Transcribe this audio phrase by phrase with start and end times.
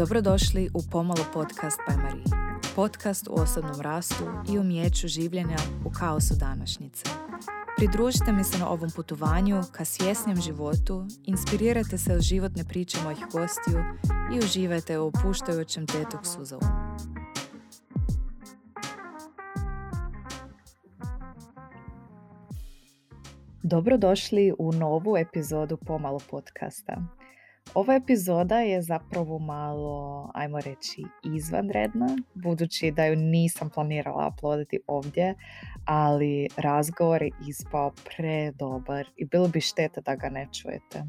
[0.00, 2.24] Dobrodošli u Pomalo podcast by Marie.
[2.76, 7.04] Podcast u osobnom rastu i umijeću življenja u kaosu današnjice.
[7.76, 13.18] Pridružite mi se na ovom putovanju ka svjesnijem životu, inspirirajte se od životne priče mojih
[13.32, 13.84] gostiju
[14.34, 16.66] i uživajte u opuštajućem tetok suzovu.
[23.62, 27.19] Dobrodošli u novu epizodu Pomalo podcasta.
[27.74, 31.02] Ova epizoda je zapravo malo, ajmo reći,
[31.36, 35.34] izvanredna, budući da ju nisam planirala uploaditi ovdje,
[35.84, 41.02] ali razgovor je ispao predobar i bilo bi šteta da ga ne čujete.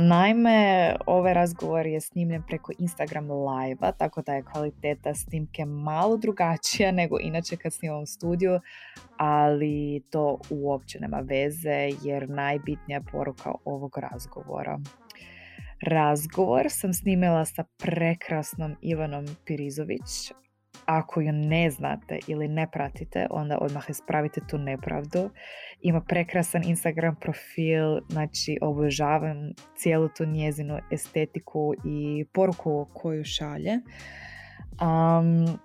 [0.00, 6.92] naime, ovaj razgovor je snimljen preko Instagram live tako da je kvaliteta snimke malo drugačija
[7.00, 8.60] nego inače kad snimam u studiju,
[9.16, 14.78] ali to uopće nema veze jer najbitnija poruka ovog razgovora
[15.82, 20.32] razgovor sam snimila sa prekrasnom Ivanom Pirizović.
[20.86, 25.30] Ako ju ne znate ili ne pratite, onda odmah ispravite tu nepravdu.
[25.80, 29.36] Ima prekrasan Instagram profil, znači obožavam
[29.76, 33.72] cijelu tu njezinu estetiku i poruku koju šalje.
[34.80, 35.58] Um,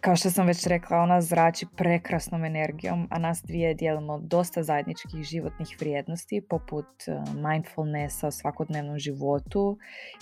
[0.00, 5.22] kao što sam već rekla, ona zrači prekrasnom energijom, a nas dvije dijelimo dosta zajedničkih
[5.22, 9.78] životnih vrijednosti, poput e, mindfulnessa u svakodnevnom životu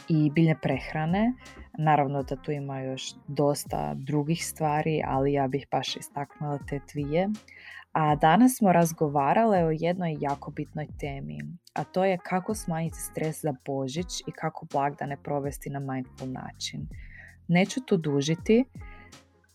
[0.09, 1.33] i biljne prehrane.
[1.79, 7.29] Naravno da tu ima još dosta drugih stvari, ali ja bih baš istaknula te dvije.
[7.93, 11.39] A danas smo razgovarale o jednoj jako bitnoj temi,
[11.75, 16.89] a to je kako smanjiti stres za Božić i kako blagdane provesti na mindful način.
[17.49, 18.65] Neću tu dužiti,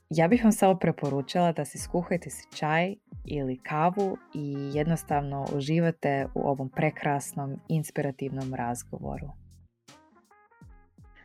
[0.09, 6.27] ja bih vam samo preporučila da si skuhajte si čaj ili kavu i jednostavno uživate
[6.35, 9.27] u ovom prekrasnom, inspirativnom razgovoru.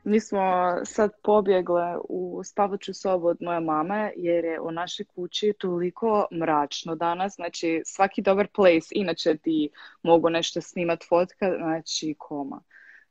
[0.04, 0.40] Mi smo
[0.84, 6.94] sad pobjegle u spavaću sobu od moje mame jer je u našoj kući toliko mračno
[6.94, 7.34] danas.
[7.34, 9.70] Znači svaki dobar place, inače ti
[10.02, 12.62] mogu nešto snimat fotka, znači koma.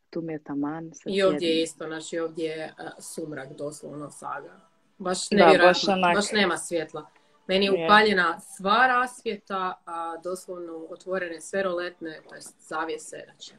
[0.10, 0.92] Tu mi je taman.
[1.06, 4.60] I ovdje je isto, znači ovdje je sumrak doslovno saga.
[4.98, 7.06] Baš nevjerojatno, baš, baš nema svjetla.
[7.48, 13.54] Meni je upaljena sva rasvjeta, a doslovno otvorene sve roletne, to jest zavijese, znači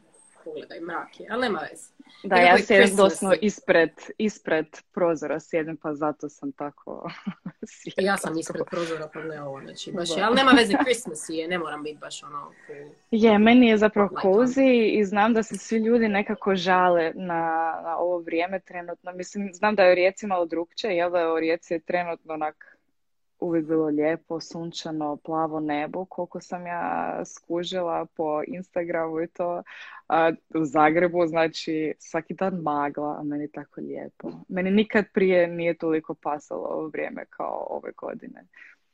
[0.49, 1.87] pogledaj, mrak je, ali nema veze.
[2.23, 7.09] Da, ja sjedim doslovno ispred, ispred prozora sjedim, pa zato sam tako
[7.97, 11.25] I Ja sam ispred prozora, pa ne ovo, znači baš je, ali nema veze, Christmas
[11.29, 12.51] je, ne moram biti baš ono...
[13.11, 17.97] Je, meni je zapravo cozy i znam da se svi ljudi nekako žale na, na
[17.97, 19.11] ovo vrijeme trenutno.
[19.11, 22.33] Mislim, znam da je u Rijeci malo drugčije, jel da je u Rijeci je trenutno
[22.33, 22.78] onak
[23.39, 29.63] uvijek bilo lijepo, sunčano, plavo nebo, koliko sam ja skužila po Instagramu i to.
[30.07, 34.31] A, u Zagrebu, znači, svaki dan magla, a meni tako lijepo.
[34.47, 38.45] Meni nikad prije nije toliko pasalo ovo vrijeme kao ove godine.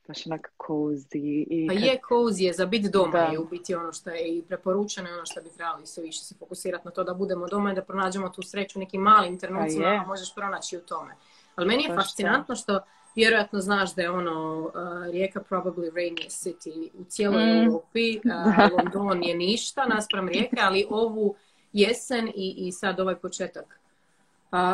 [0.08, 1.46] Baš onak cozy.
[1.50, 3.32] I pa je cozy je za biti doma da.
[3.34, 6.20] i u biti ono što je i preporučeno i ono što bi trebali sve više
[6.20, 9.88] se fokusirati na to da budemo doma i da pronađemo tu sreću nekim malim trenucima,
[9.88, 11.16] a možeš pronaći u tome.
[11.56, 12.80] Ali meni je fascinantno što
[13.16, 14.72] Vjerojatno znaš da je ono uh,
[15.12, 17.66] rijeka probably rainiest city u cijeloj mm.
[17.66, 18.18] Europi.
[18.18, 21.36] Uh, London je ništa naspram rijeke, ali ovu
[21.74, 23.80] jesen i, i sad ovaj početak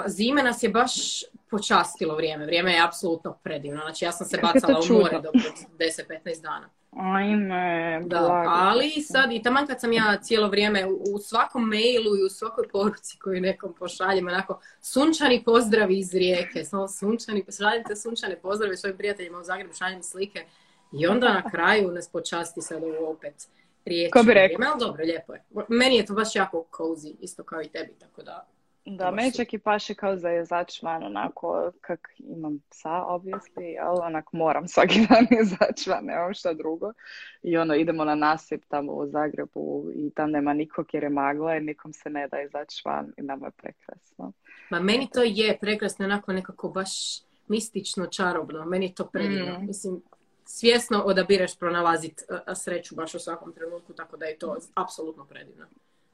[0.07, 2.45] zime nas je baš počastilo vrijeme.
[2.45, 3.81] Vrijeme je apsolutno predivno.
[3.81, 5.29] Znači ja sam se bacala u more do
[5.79, 6.69] 10-15 dana.
[6.91, 12.25] Ajme, da, ali sad i taman kad sam ja cijelo vrijeme u, svakom mailu i
[12.25, 18.39] u svakoj poruci koju nekom pošaljem, onako sunčani pozdravi iz rijeke, samo sunčani, šaljite sunčane
[18.39, 20.45] pozdrave svojim prijateljima u Zagrebu, šaljem slike
[20.91, 23.47] i onda na kraju nas počasti sad ovo opet
[23.85, 24.11] riječi.
[24.11, 24.75] Ko bi rekao?
[24.79, 25.43] dobro, lijepo je.
[25.67, 28.47] Meni je to baš jako cozy, isto kao i tebi, tako da
[28.85, 33.99] da, meni čak i paše kao za jezač van, onako, kak imam psa, obviously, ali
[34.03, 36.93] onak moram svaki dan jezač van, nemam šta drugo.
[37.43, 41.55] I ono, idemo na nasip tamo u Zagrebu i tam nema nikog jer je magla
[41.55, 44.31] i nikom se ne da izaći van i nama je prekrasno.
[44.69, 46.91] Ma meni to je prekrasno, onako nekako baš
[47.47, 49.59] mistično, čarobno, meni je to predivno.
[49.59, 49.65] Mm.
[49.65, 50.01] Mislim,
[50.45, 52.23] svjesno odabireš pronalaziti
[52.55, 55.65] sreću baš u svakom trenutku, tako da je to apsolutno predivno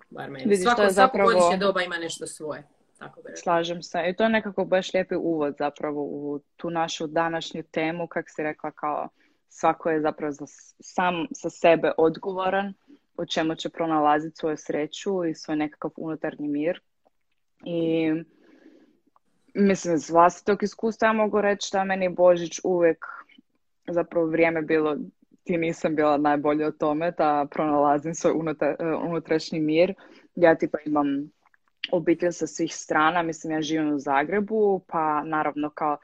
[0.09, 0.45] bar meni.
[0.45, 1.31] Vidiš, svako, zapravo...
[1.31, 2.63] godišnje doba ima nešto svoje.
[2.99, 4.03] Tako Slažem se.
[4.09, 8.43] I to je nekako baš lijepi uvod zapravo u tu našu današnju temu, kako si
[8.43, 9.09] rekla, kao
[9.49, 10.45] svako je zapravo za,
[10.79, 12.73] sam sa sebe odgovoran
[13.17, 16.81] o čemu će pronalaziti svoju sreću i svoj nekakav unutarnji mir.
[17.65, 18.11] I
[19.53, 23.05] mislim, iz vlastitog iskustva ja mogu reći da meni Božić uvijek
[23.87, 24.97] zapravo vrijeme bilo
[25.47, 29.93] ti nisam bila najbolja o tome da pronalazim svoj unutra, unutrašnji mir.
[30.35, 31.07] Ja tipa imam
[31.91, 33.23] obitelj sa svih strana.
[33.23, 35.97] Mislim, ja živim u Zagrebu, pa naravno kao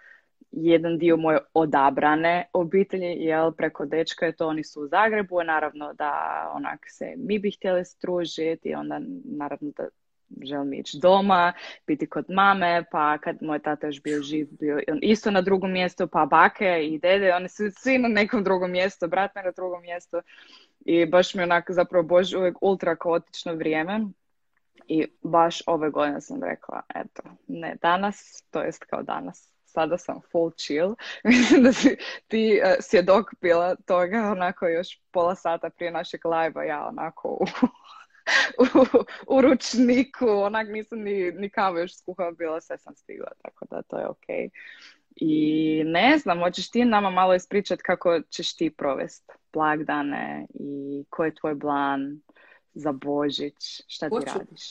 [0.51, 5.93] jedan dio moje odabrane obitelji, jel, preko dečka je to, oni su u Zagrebu, naravno
[5.93, 6.11] da
[6.55, 9.87] onak se mi bi htjeli stružiti onda naravno da
[10.41, 11.53] želim ići doma,
[11.87, 16.07] biti kod mame, pa kad moj tata još bio živ, bio isto na drugom mjestu,
[16.07, 20.17] pa bake i dede, oni su svi na nekom drugom mjestu, brat na drugom mjestu
[20.85, 23.99] i baš mi onak zapravo bož uvijek ultra kaotično vrijeme.
[24.87, 30.21] I baš ove godine sam rekla, eto, ne danas, to jest kao danas, sada sam
[30.31, 30.95] full chill.
[31.23, 31.97] Mislim da si
[32.27, 37.45] ti uh, svjedok bila toga, onako još pola sata prije našeg live ja onako u,
[39.27, 43.81] u, ručniku, onak nisam ni, ni kavu još skuhala bila, sve sam stigla, tako da
[43.81, 44.51] to je ok.
[45.15, 51.27] I ne znam, hoćeš ti nama malo ispričat kako ćeš ti provest blagdane i koji
[51.27, 52.21] je tvoj plan
[52.73, 54.61] za Božić, šta ti radiš?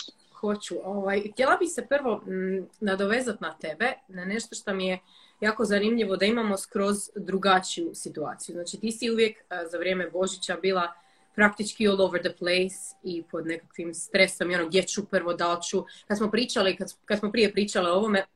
[0.41, 0.75] Hoću.
[0.85, 4.99] Ovaj, htjela bi se prvo mm, nadovezati na tebe, na nešto što mi je
[5.41, 8.53] jako zanimljivo da imamo skroz drugačiju situaciju.
[8.53, 9.37] Znači ti si uvijek
[9.71, 10.93] za vrijeme Božića bila
[11.35, 15.61] praktički all over the place i pod nekakvim stresom i ono gdje ću prvo, da
[15.71, 15.85] ću.
[16.09, 18.27] Kad smo pričali, kad, kad smo prije pričali o ovome,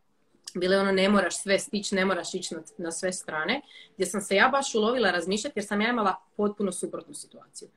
[0.55, 3.61] bile ono ne moraš sve stići, ne moraš ići na, na sve strane,
[3.95, 7.69] gdje sam se ja baš ulovila razmišljati jer sam ja imala potpuno suprotnu situaciju.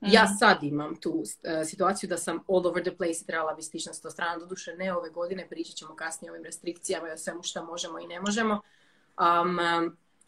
[0.00, 0.32] Ja mhm.
[0.38, 1.24] sad imam tu uh,
[1.64, 4.38] situaciju da sam all over the place trebala bi stići na sto strana.
[4.38, 7.98] Doduše ne ove godine, pričat ćemo kasnije o ovim restrikcijama i o svemu što možemo
[7.98, 8.54] i ne možemo.
[8.54, 9.58] Um,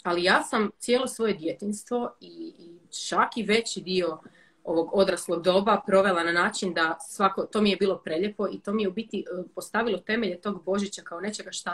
[0.02, 2.78] ali ja sam cijelo svoje djetinstvo i, i
[3.08, 4.19] čak i veći dio
[4.66, 8.72] ovog odraslog doba provela na način da svako, to mi je bilo preljepo i to
[8.72, 11.70] mi je u biti uh, postavilo temelje tog Božića kao nečega što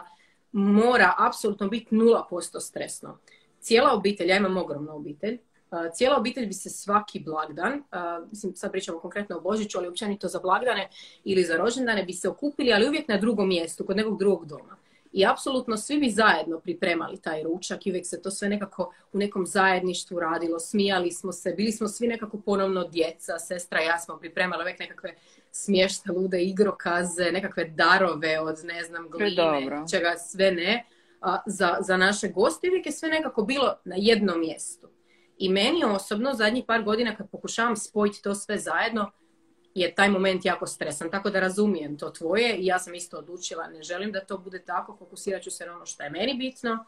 [0.53, 3.19] mora apsolutno biti nula posto stresno.
[3.61, 5.39] Cijela obitelj, ja imam ogromnu obitelj,
[5.95, 7.83] Cijela obitelj bi se svaki blagdan,
[8.31, 10.89] mislim sad pričamo konkretno o Božiću, ali općenito za blagdane
[11.25, 14.77] ili za rođendane bi se okupili, ali uvijek na drugom mjestu, kod nekog drugog doma.
[15.13, 19.19] I apsolutno svi bi zajedno pripremali taj ručak i uvijek se to sve nekako u
[19.19, 23.99] nekom zajedništvu radilo, smijali smo se, bili smo svi nekako ponovno djeca, sestra i ja
[23.99, 25.15] smo pripremali uvijek nekakve
[25.51, 30.85] smješta, lude igrokaze, nekakve darove od ne znam gline, čega sve ne,
[31.47, 32.69] za, za naše goste.
[32.69, 34.89] Uvijek je sve nekako bilo na jednom mjestu.
[35.39, 39.11] I meni osobno zadnjih par godina kad pokušavam spojiti to sve zajedno
[39.75, 41.11] je taj moment jako stresan.
[41.11, 44.59] Tako da razumijem to tvoje i ja sam isto odlučila ne želim da to bude
[44.59, 46.85] tako, fokusirat ću se na ono što je meni bitno.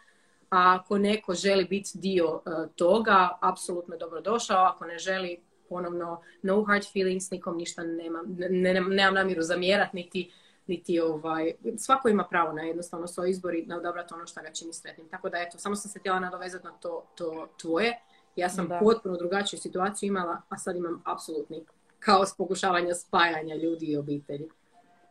[0.51, 2.43] A ako neko želi biti dio uh,
[2.77, 4.65] toga, apsolutno dobrodošao.
[4.65, 10.33] Ako ne želi, ponovno no hard feelings, nikom ništa nemam, ne, nemam namjeru zamjerati, niti,
[10.67, 14.53] niti ovaj, svako ima pravo na jednostavno svoj izbor i na odabrati ono što ga
[14.53, 15.09] čini sretnim.
[15.09, 17.99] Tako da eto, samo sam se htjela nadovezati na to, to tvoje.
[18.37, 18.79] Ja sam da.
[18.79, 21.65] potpuno drugačiju situaciju imala, a sad imam apsolutni
[22.05, 24.49] kaos pokušavanja spajanja ljudi i obitelji.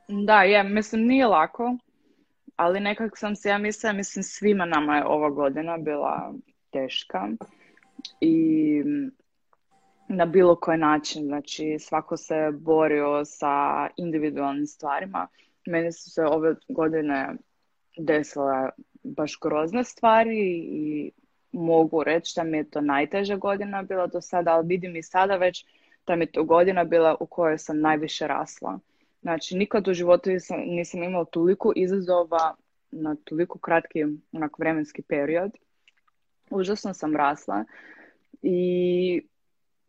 [0.07, 1.77] Da, je, mislim nije lako,
[2.55, 6.33] ali nekako sam se, ja mislim, mislim svima nama je ova godina bila
[6.71, 7.27] teška
[8.21, 8.83] i
[10.07, 15.27] na bilo koji način, znači svako se borio sa individualnim stvarima.
[15.65, 17.35] Meni su se ove godine
[17.97, 18.69] desile
[19.03, 20.39] baš grozne stvari
[20.71, 21.11] i
[21.51, 25.35] mogu reći da mi je to najteža godina bila do sada, ali vidim i sada
[25.35, 25.65] već
[26.07, 28.79] da mi je to godina bila u kojoj sam najviše rasla.
[29.21, 32.55] Znači, nikad u životu nisam, nisam imala toliko izazova
[32.91, 35.51] na toliko kratki onak, vremenski period.
[36.49, 37.65] Užasno sam rasla
[38.41, 39.21] i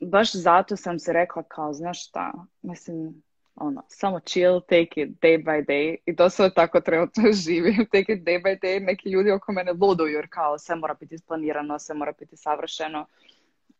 [0.00, 3.22] baš zato sam se rekla kao, znaš šta, mislim,
[3.56, 8.12] ono, samo chill, take it day by day i to sve tako trenutno živim, take
[8.12, 11.78] it day by day, neki ljudi oko mene luduju jer kao sve mora biti isplanirano,
[11.78, 13.06] sve mora biti savršeno,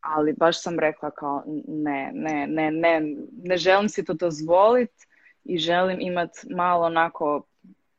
[0.04, 3.00] ali baš sam rekla kao ne, ne, ne, ne,
[3.42, 5.06] ne želim si to dozvoliti
[5.44, 7.42] i želim imati malo onako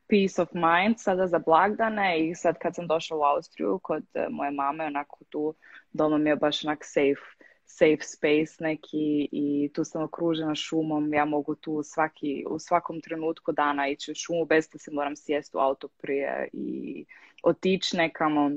[0.08, 4.26] peace of mind sada za blagdane i sad kad sam došla u Austriju kod eh,
[4.30, 5.54] moje mame, onako tu
[5.92, 11.24] doma mi je baš onak safe safe space neki i tu sam okružena šumom, ja
[11.24, 15.56] mogu tu svaki, u svakom trenutku dana ići u šumu bez da se moram sjesti
[15.56, 17.04] u auto prije i
[17.42, 18.50] otići nekamo.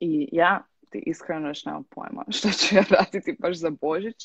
[0.00, 4.16] I ja ti iskreno još nemam pojma što ću ja raditi baš za Božić.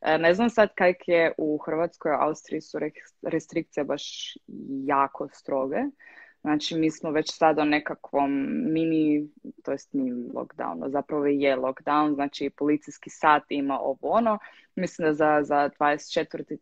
[0.00, 2.78] E, ne znam sad kak je u Hrvatskoj, Austriji su
[3.22, 4.34] restrikcije baš
[4.84, 5.76] jako stroge.
[6.40, 9.28] Znači, mi smo već sada u nekakvom mini,
[9.64, 14.38] to jest mini lockdownu, zapravo je lockdown, znači policijski sat ima ovo ono.
[14.74, 16.56] Mislim da za, za 24.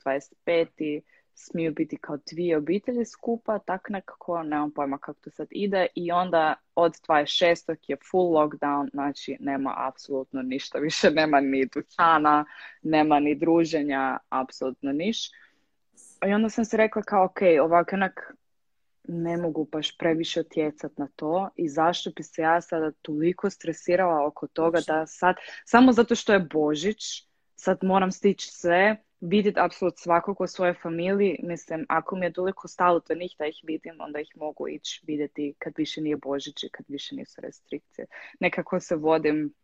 [0.46, 1.00] 25
[1.36, 5.86] smiju biti kao dvije obitelji skupa, tak nekako, nemam pojma kako to sad ide.
[5.94, 7.76] I onda od 26.
[7.88, 12.44] je full lockdown, znači nema apsolutno ništa više, nema ni dućana,
[12.82, 15.30] nema ni druženja, apsolutno niš.
[16.26, 18.34] I onda sam se rekla kao, ok, ovako onak
[19.08, 24.26] ne mogu baš previše utjecat na to i zašto bi se ja sada toliko stresirala
[24.26, 29.98] oko toga da sad, samo zato što je Božić, sad moram stići sve, vidjeti apsolutno
[29.98, 34.00] svakog u svojoj familiji, mislim, ako mi je toliko stalo do njih da ih vidim,
[34.00, 38.06] onda ih mogu ići vidjeti kad više nije Božić i kad više nisu restrikcije.
[38.40, 39.54] Nekako se vodim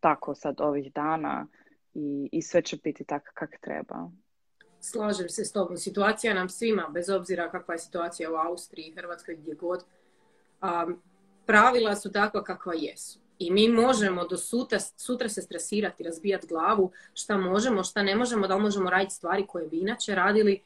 [0.00, 1.46] tako sad ovih dana
[1.94, 4.10] i, i sve će biti tako kak treba.
[4.80, 5.76] Slažem se s tobom.
[5.76, 9.84] Situacija nam svima, bez obzira kakva je situacija u Austriji, Hrvatskoj, gdje god,
[10.62, 11.02] um,
[11.46, 13.25] pravila su takva kakva jesu.
[13.38, 18.46] I mi možemo do sutra, sutra se stresirati, razbijati glavu, šta možemo, šta ne možemo,
[18.46, 20.60] da li možemo raditi stvari koje bi inače radili,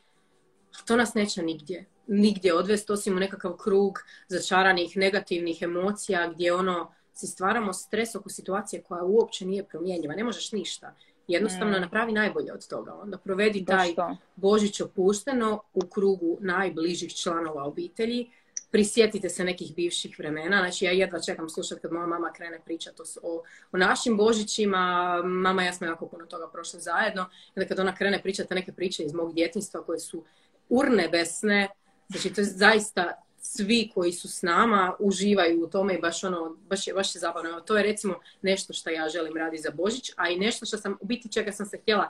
[0.87, 1.85] to nas neće nigdje.
[2.07, 3.99] Nigdje odvesti osim u nekakav krug
[4.29, 10.15] začaranih negativnih emocija gdje ono si stvaramo stres oko situacije koja uopće nije promjenjiva.
[10.15, 10.95] Ne možeš ništa.
[11.29, 11.81] Jednostavno mm.
[11.81, 12.95] napravi najbolje od toga.
[12.95, 13.95] Onda provedi taj
[14.37, 18.31] Božić opušteno u krugu najbližih članova obitelji.
[18.71, 20.59] Prisjetite se nekih bivših vremena.
[20.59, 25.23] Znači ja jedva čekam slušati kad moja mama krene pričati o, o našim Božićima.
[25.25, 27.23] Mama i ja smo jako puno toga prošli zajedno.
[27.47, 30.25] I onda kad ona krene pričati neke priče iz mog djetinstva koje su
[30.69, 31.69] urnebesne.
[32.09, 36.57] Znači to je zaista svi koji su s nama uživaju u tome i baš ono,
[36.69, 37.61] baš je, baš je zabavno.
[37.61, 40.97] To je recimo nešto što ja želim raditi za Božić, a i nešto što sam,
[41.00, 42.09] u biti čega sam se htjela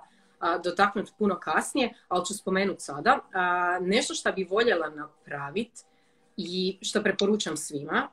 [0.65, 3.19] dotaknuti puno kasnije, ali ću spomenuti sada.
[3.81, 5.83] nešto što bi voljela napraviti
[6.49, 8.09] i što preporučam svima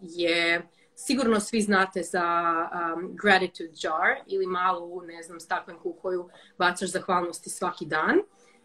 [0.00, 2.22] je sigurno svi znate za
[3.12, 6.28] gratitude jar ili malu, ne znam, staklenku u koju
[6.58, 8.18] bacaš zahvalnosti svaki dan.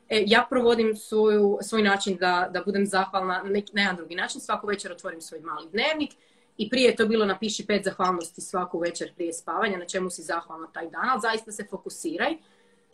[0.10, 4.42] E, ja provodim svoju, svoj način da, da budem zahvalna na, na jedan drugi način.
[4.42, 6.12] Svaku večer otvorim svoj mali dnevnik
[6.58, 10.22] i prije je to bilo napiši pet zahvalnosti svaku večer prije spavanja, na čemu si
[10.22, 12.38] zahvalna taj dan, ali zaista se fokusiraj.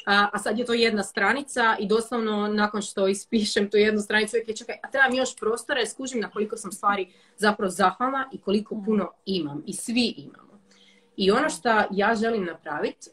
[0.05, 4.35] A, a sad je to jedna stranica i doslovno nakon što ispišem tu jednu stranicu,
[4.35, 8.29] uvijek je čekaj, a trebam još prostora jer skužim na koliko sam stvari zapravo zahvalna
[8.33, 8.85] i koliko mhm.
[8.85, 10.59] puno imam i svi imamo.
[11.17, 13.09] I ono što ja želim napraviti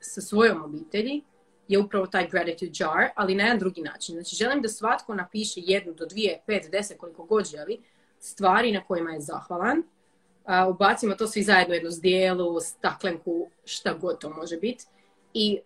[0.00, 1.22] sa svojom obitelji
[1.68, 4.14] je upravo taj gratitude jar, ali na jedan drugi način.
[4.14, 7.80] Znači, želim da svatko napiše jednu do dvije, pet, deset, koliko god želi,
[8.18, 9.78] stvari na kojima je zahvalan.
[9.78, 14.84] Uh, ubacimo to svi zajedno jednu zdjelu, staklenku, šta god to može biti.
[15.34, 15.58] I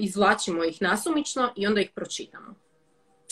[0.00, 2.54] izvlačimo ih nasumično i onda ih pročitamo.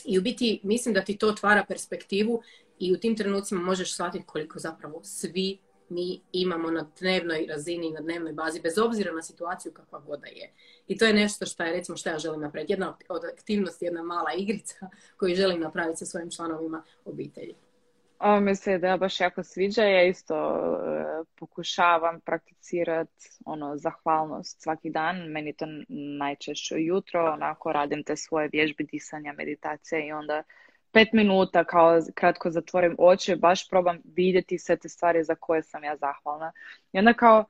[0.04, 2.42] I u biti mislim da ti to otvara perspektivu
[2.78, 5.58] i u tim trenucima možeš shvatiti koliko zapravo svi
[5.90, 10.52] mi imamo na dnevnoj razini, na dnevnoj bazi, bez obzira na situaciju kakva god je.
[10.88, 12.72] I to je nešto što je, recimo, što ja želim napraviti.
[12.72, 14.76] Jedna od aktivnosti, jedna mala igrica
[15.18, 17.54] koju želim napraviti sa svojim članovima obitelji.
[18.20, 19.82] Ovo mi se da baš jako sviđa.
[19.82, 25.16] Ja isto e, pokušavam prakticirati ono, zahvalnost svaki dan.
[25.16, 25.66] Meni to
[26.18, 30.42] najčešće jutro, onako radim te svoje vježbe disanja, meditacije i onda
[30.92, 35.84] pet minuta kao kratko zatvorim oči, baš probam vidjeti sve te stvari za koje sam
[35.84, 36.52] ja zahvalna.
[36.92, 37.44] I onda kao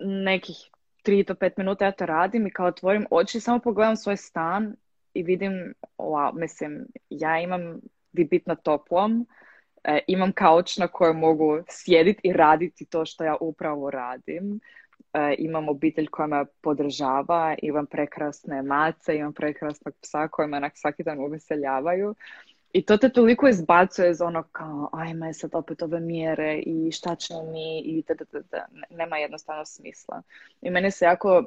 [0.00, 0.56] nekih
[1.02, 4.76] tri do pet minuta ja to radim i kao otvorim oči, samo pogledam svoj stan
[5.14, 7.80] i vidim, wow, mislim, ja imam
[8.12, 9.26] di bit na toplom,
[9.86, 14.60] e, imam kauč na kojem mogu sjediti i raditi to što ja upravo radim.
[15.12, 21.02] E, imam obitelj koja me podržava, imam prekrasne mace, imam prekrasnog psa koji me svaki
[21.02, 22.14] dan uveseljavaju.
[22.72, 27.14] I to te toliko izbacuje iz ono kao, ajme sad opet ove mjere i šta
[27.14, 30.22] ćemo mi i da, da, da, nema jednostavno smisla.
[30.62, 31.44] I meni se jako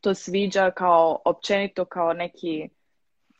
[0.00, 2.68] to sviđa kao općenito kao neki,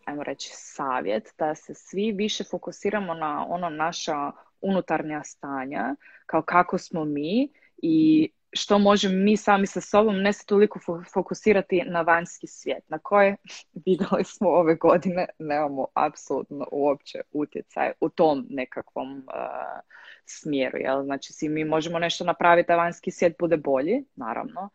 [0.08, 5.94] ajmo reći, savjet da se svi više fokusiramo na ono naša unutarnja stanja,
[6.26, 7.48] kao kako smo mi
[7.82, 10.78] i što možemo mi sami sa sobom ne se toliko
[11.12, 13.36] fokusirati na vanjski svijet na koje
[13.86, 19.80] vidjeli smo ove godine nemamo apsolutno uopće utjecaj u tom nekakvom uh,
[20.24, 20.78] smjeru.
[20.78, 21.02] Jel?
[21.02, 24.68] Znači si mi možemo nešto napraviti da vanjski svijet bude bolji, naravno,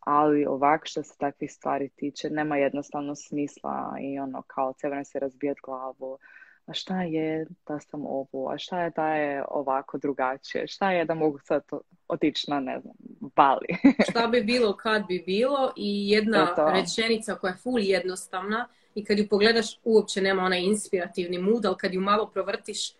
[0.00, 5.18] ali ovak što se takvih stvari tiče nema jednostavno smisla i ono kao treba se
[5.18, 6.18] razbijati glavu.
[6.66, 11.04] A šta je da sam ovo, a šta je da je ovako drugačije, šta je
[11.04, 11.62] da mogu sad
[12.08, 12.94] otići na, ne znam,
[13.36, 13.66] Bali.
[14.10, 15.72] šta bi bilo kad bi bilo?
[15.76, 21.38] I jedna rečenica koja je full jednostavna i kad ju pogledaš uopće nema onaj inspirativni
[21.38, 22.92] mood, ali kad ju malo provrtiš,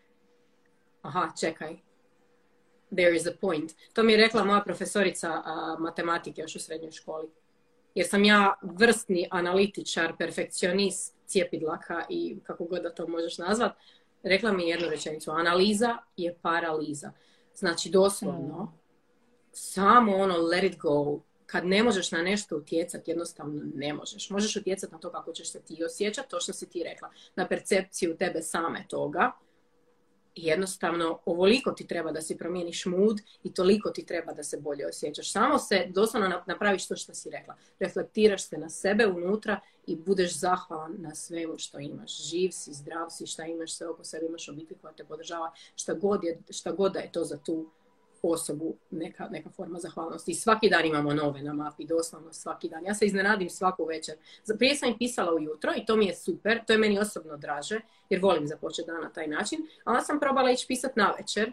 [1.03, 1.77] aha, čekaj,
[2.97, 3.73] there is a point.
[3.93, 5.43] To mi je rekla moja profesorica
[5.79, 7.29] matematike još u srednjoj školi.
[7.95, 13.73] Jer sam ja vrstni analitičar, perfekcionist, cijepidlaka i kako god da to možeš nazvat,
[14.23, 15.31] rekla mi jednu rečenicu.
[15.31, 17.13] Analiza je paraliza.
[17.55, 18.79] Znači doslovno, mm.
[19.53, 24.31] samo ono let it go, kad ne možeš na nešto utjecati, jednostavno ne možeš.
[24.31, 27.49] Možeš utjecati na to kako ćeš se ti osjećati, to što si ti rekla, na
[27.49, 29.33] percepciju tebe same toga,
[30.35, 34.87] jednostavno ovoliko ti treba da si promijeniš mood i toliko ti treba da se bolje
[34.87, 35.33] osjećaš.
[35.33, 37.57] Samo se doslovno napraviš to što si rekla.
[37.79, 42.31] Reflektiraš se na sebe unutra i budeš zahvalan na svemu što imaš.
[42.31, 45.95] Živ si, zdrav si, šta imaš sve oko sebe, imaš obitelj koja te podržava, šta
[45.95, 47.71] god, je, šta god da je to za tu
[48.23, 50.31] osobu neka, neka forma zahvalnosti.
[50.31, 52.85] I svaki dan imamo nove na mapi, doslovno svaki dan.
[52.85, 54.15] Ja se iznenadim svaku večer.
[54.59, 57.81] Prije sam im pisala ujutro i to mi je super, to je meni osobno draže,
[58.11, 59.59] jer volim započeti dan na taj način.
[59.85, 61.53] A onda sam probala ići pisati na večer,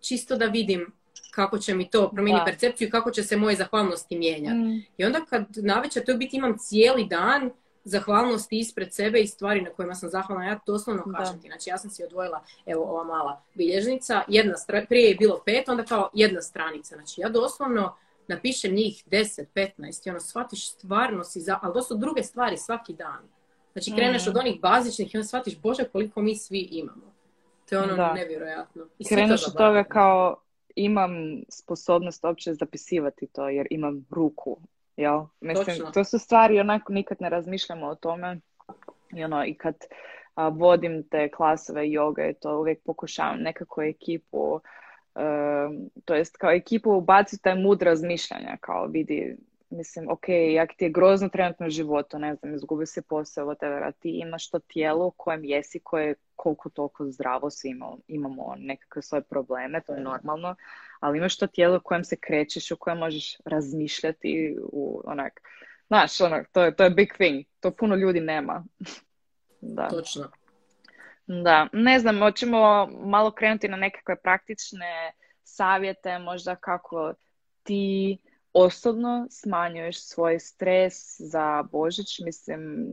[0.00, 0.92] čisto da vidim
[1.30, 4.56] kako će mi to promijeniti percepciju i kako će se moje zahvalnosti mijenjati.
[4.56, 4.82] Mm.
[4.98, 7.50] I onda kad na večer to biti imam cijeli dan
[7.84, 10.44] zahvalnosti ispred sebe i stvari na kojima sam zahvalna.
[10.44, 11.48] Ja doslovno kažem ti.
[11.48, 14.54] Znači ja sam si odvojila, evo ova mala bilježnica, jedna
[14.88, 16.94] prije je bilo pet, onda kao jedna stranica.
[16.94, 17.96] Znači ja doslovno
[18.28, 21.58] napišem njih 10, 15 i ono shvatiš stvarno si, za...
[21.62, 23.22] ali to su druge stvari svaki dan.
[23.72, 24.38] Znači kreneš od mm.
[24.38, 27.14] onih bazičnih i onda shvatiš, bože koliko mi svi imamo.
[27.68, 28.86] To je ono nevjerojatno.
[28.98, 30.36] I Kreneš od toga kao
[30.74, 31.12] imam
[31.48, 34.58] sposobnost uopće zapisivati to jer imam ruku
[34.96, 35.26] Jel?
[35.40, 38.40] Mislim, to su stvari onako nikad ne razmišljamo o tome.
[39.16, 39.74] I, ono, i kad
[40.52, 44.60] vodim te klasove joge, to uvijek pokušavam nekako ekipu,
[46.04, 49.36] to jest kao ekipu ubaciti taj mud razmišljanja, kao vidi,
[49.74, 53.88] mislim, ok, jak ti je grozno trenutno u životu, ne znam, izgubi se posao, whatever,
[53.88, 58.54] a ti imaš to tijelo u kojem jesi, koje koliko toliko zdravo svi imamo, imamo
[58.58, 60.56] nekakve svoje probleme, to je normalno,
[61.00, 65.40] ali imaš to tijelo u kojem se krećeš, u kojem možeš razmišljati, u onak,
[65.86, 68.64] znaš, onak, to je, to je big thing, to puno ljudi nema.
[69.76, 69.88] da.
[69.88, 70.30] Točno.
[71.26, 75.12] Da, ne znam, hoćemo malo krenuti na nekakve praktične
[75.42, 77.14] savjete, možda kako
[77.62, 78.18] ti
[78.54, 82.18] osobno smanjuješ svoj stres za Božić.
[82.18, 82.90] Mislim,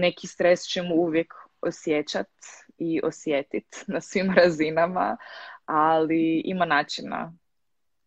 [0.00, 2.30] neki stres ćemo uvijek osjećat
[2.78, 5.16] i osjetit na svim razinama,
[5.64, 7.32] ali ima načina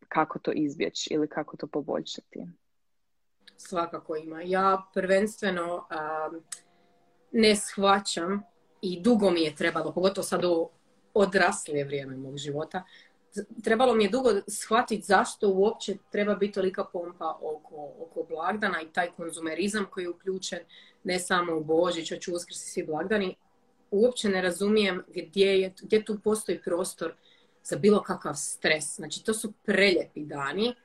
[0.08, 2.46] kako to izbjeći ili kako to poboljšati.
[3.58, 4.42] Svakako ima.
[4.42, 5.88] Ja prvenstveno
[7.32, 8.44] ne shvaćam
[8.82, 10.70] i dugo mi je trebalo, pogotovo sad u
[11.14, 12.84] odraslije vrijeme mog života,
[13.64, 18.94] trebalo mi je dugo shvatiti zašto uopće treba biti tolika pompa oko, oko blagdana i
[18.94, 20.60] taj konzumerizam koji je uključen
[21.04, 23.36] ne samo u Božić, već u Uskrsi svi blagdani.
[23.92, 27.14] Uopće ne razumijem gdje, je, gdje tu postoji prostor
[27.64, 28.96] za bilo kakav stres.
[28.96, 30.76] Znači, to su preljepi dani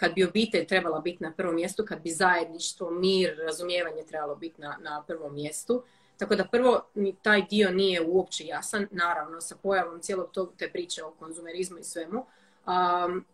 [0.00, 4.60] kad bi obitelj trebala biti na prvom mjestu, kad bi zajedništvo, mir, razumijevanje trebalo biti
[4.60, 5.82] na, na prvom mjestu.
[6.20, 6.82] Tako da prvo
[7.22, 11.84] taj dio nije uopće jasan, naravno sa pojavom cijelog tog te priče o konzumerizmu i
[11.84, 12.26] svemu.
[12.66, 13.24] Um,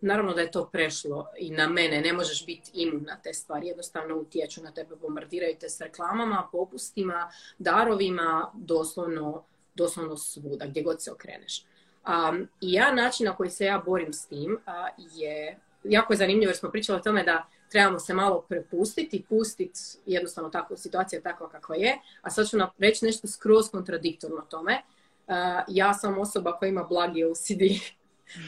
[0.00, 3.66] naravno da je to prešlo i na mene, ne možeš biti imun na te stvari,
[3.66, 11.02] jednostavno utječu na tebe, bombardiraju te s reklamama, popustima, darovima, doslovno, doslovno svuda, gdje god
[11.02, 11.64] se okreneš.
[12.08, 16.16] Um, I ja način na koji se ja borim s tim uh, je, jako je
[16.16, 21.22] zanimljivo jer smo pričali o tome da trebamo se malo prepustiti, pustiti jednostavno takvu situacija
[21.22, 21.98] takva kakva je.
[22.22, 24.82] A sad ću reći nešto skroz kontradiktorno tome.
[25.26, 25.34] Uh,
[25.68, 27.62] ja sam osoba koja ima blagi OCD,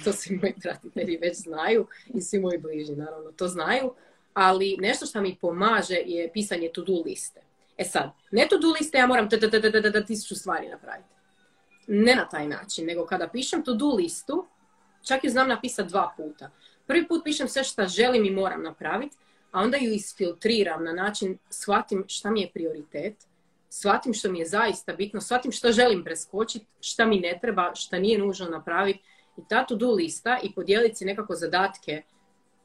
[0.05, 3.95] to svi moji pratitelji već znaju i svi moji bližnji naravno to znaju,
[4.35, 7.41] ali nešto što mi pomaže je pisanje to-do liste.
[7.79, 9.29] E sad, ne to-do liste, ja moram
[10.07, 11.09] tisuću stvari napraviti.
[11.87, 14.47] Ne na taj način, nego kada pišem to-do listu,
[15.03, 16.51] čak ju znam napisati dva puta.
[16.87, 19.17] Prvi put pišem sve što želim i moram napraviti,
[19.53, 23.15] a onda ju isfiltriram na način shvatim šta mi je prioritet,
[23.71, 27.99] shvatim što mi je zaista bitno, shvatim što želim preskočiti, šta mi ne treba, šta
[27.99, 29.01] nije nužno napraviti.
[29.37, 32.03] I ta to-do lista i podijeliti si nekako zadatke,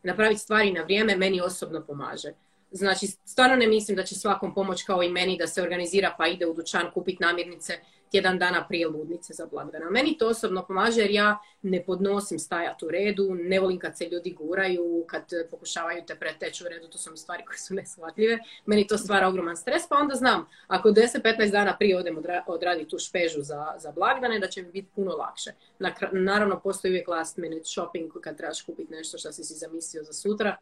[0.03, 2.34] napraviti stvari na vrijeme, meni osobno pomaže.
[2.71, 6.27] Znači, stvarno ne mislim da će svakom pomoć kao i meni da se organizira pa
[6.27, 7.79] ide u dućan kupiti namirnice
[8.11, 9.89] tjedan dana prije ludnice za blagdana.
[9.89, 14.09] Meni to osobno pomaže jer ja ne podnosim stajati u redu, ne volim kad se
[14.09, 18.39] ljudi guraju, kad pokušavaju te preteći u redu, to su mi stvari koje su neshvatljive.
[18.65, 22.17] Meni to stvara ogroman stres, pa onda znam, ako 10-15 dana prije odem
[22.47, 25.51] odraditi tu špežu za, za blagdane, da će mi biti puno lakše.
[26.11, 30.13] Naravno, postoji uvijek last minute shopping kad trebaš kupiti nešto što si si zamislio za
[30.13, 30.57] sutra,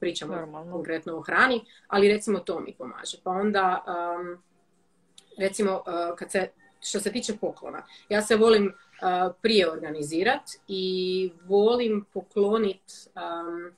[0.00, 0.72] pričamo Normalno.
[0.72, 3.18] konkretno o hrani, ali recimo to mi pomaže.
[3.24, 4.42] Pa onda, um,
[5.38, 6.48] recimo, uh, kad se
[6.82, 7.82] što se tiče poklona.
[8.08, 13.72] Ja se volim uh, prije organizirat i volim poklonit um,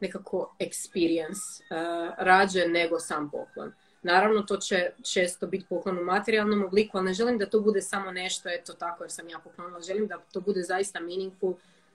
[0.00, 3.72] nekako experience uh, rađe nego sam poklon.
[4.02, 7.82] Naravno, to će često biti poklon u materijalnom obliku, ali ne želim da to bude
[7.82, 9.80] samo nešto, eto tako jer sam ja poklonila.
[9.80, 11.54] Želim da to bude zaista meaningful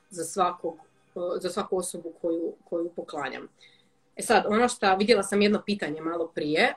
[0.10, 0.78] za svakog
[1.42, 3.48] za svaku osobu koju, koju poklanjam.
[4.16, 6.74] E sad, ono što vidjela sam jedno pitanje malo prije,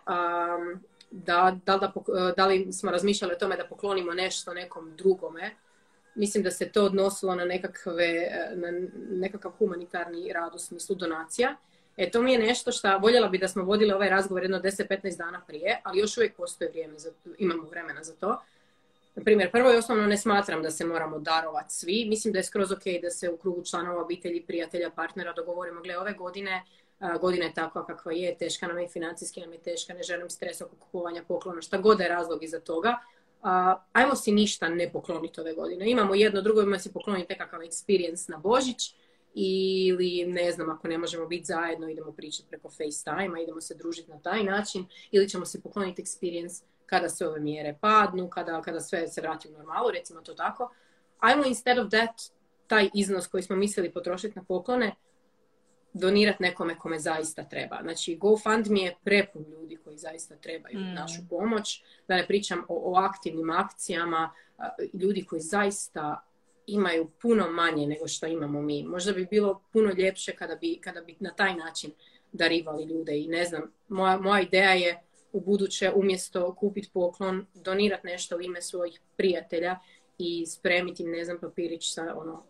[1.10, 1.92] da, da, da,
[2.36, 5.50] da li smo razmišljali o tome da poklonimo nešto nekom drugome,
[6.14, 8.68] mislim da se to odnosilo na, nekakve, na
[9.10, 11.56] nekakav humanitarni rad u smislu donacija.
[11.96, 15.16] E, to mi je nešto što voljela bi da smo vodili ovaj razgovor jedno 10-15
[15.16, 18.42] dana prije, ali još uvijek postoji vrijeme, za, imamo vremena za to.
[19.14, 22.06] Na primjer, prvo i osnovno ne smatram da se moramo darovati svi.
[22.08, 25.98] Mislim da je skroz ok da se u krugu članova obitelji, prijatelja, partnera dogovorimo, gle,
[25.98, 26.64] ove godine
[27.20, 30.60] godina je takva kakva je, teška nam je financijski nam je teška, ne želim stres
[30.60, 32.98] oko kupovanja poklona, šta god je razlog iza toga.
[33.92, 35.90] ajmo si ništa ne pokloniti ove godine.
[35.90, 38.94] Imamo jedno, drugo, imamo si pokloniti nekakav experience na Božić
[39.34, 44.10] ili ne znam, ako ne možemo biti zajedno, idemo pričati preko FaceTime, idemo se družiti
[44.10, 48.80] na taj način ili ćemo si pokloniti experience kada sve ove mjere padnu, kada, kada
[48.80, 50.72] sve se vrati u normalu, recimo to tako.
[51.18, 52.32] Ajmo instead of that,
[52.66, 54.94] taj iznos koji smo mislili potrošiti na poklone,
[55.98, 57.78] donirati nekome kome zaista treba.
[57.82, 60.94] Znači, GoFundMe je prepun ljudi koji zaista trebaju mm.
[60.94, 61.82] našu pomoć.
[62.08, 64.32] Da ne pričam o, o aktivnim akcijama,
[64.92, 66.26] ljudi koji zaista
[66.66, 68.84] imaju puno manje nego što imamo mi.
[68.84, 71.90] Možda bi bilo puno ljepše kada bi, kada bi na taj način
[72.32, 78.06] darivali ljude i ne znam, moja, moja ideja je u buduće umjesto kupiti poklon, donirati
[78.06, 79.78] nešto u ime svojih prijatelja
[80.18, 82.42] i spremiti ne znam, papirić sa, ono,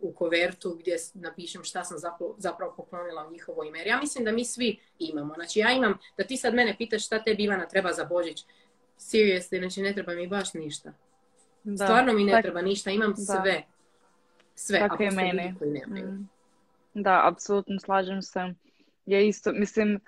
[0.00, 3.78] u kovertu gdje napišem šta sam zapravo, zapravo poklonila u njihovo ime.
[3.78, 5.34] Jer ja mislim da mi svi imamo.
[5.34, 8.44] Znači ja imam, da ti sad mene pitaš šta te Ivana treba za Božić.
[8.98, 10.92] Seriously, znači ne treba mi baš ništa.
[11.64, 11.84] Da.
[11.84, 13.62] Stvarno mi ne treba ništa, imam sve.
[14.54, 15.54] Sve, Tako je meni.
[15.56, 16.28] Mm.
[16.94, 18.40] Da, apsolutno slažem se.
[19.06, 20.00] Ja isto, mislim,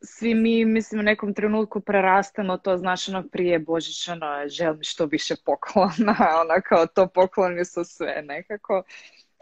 [0.00, 5.06] svi mi, mislim, u nekom trenutku prerastamo to, znaš, ono, prije Božića, ono, želim što
[5.06, 8.82] više poklona, ono, kao to pokloni su sve nekako,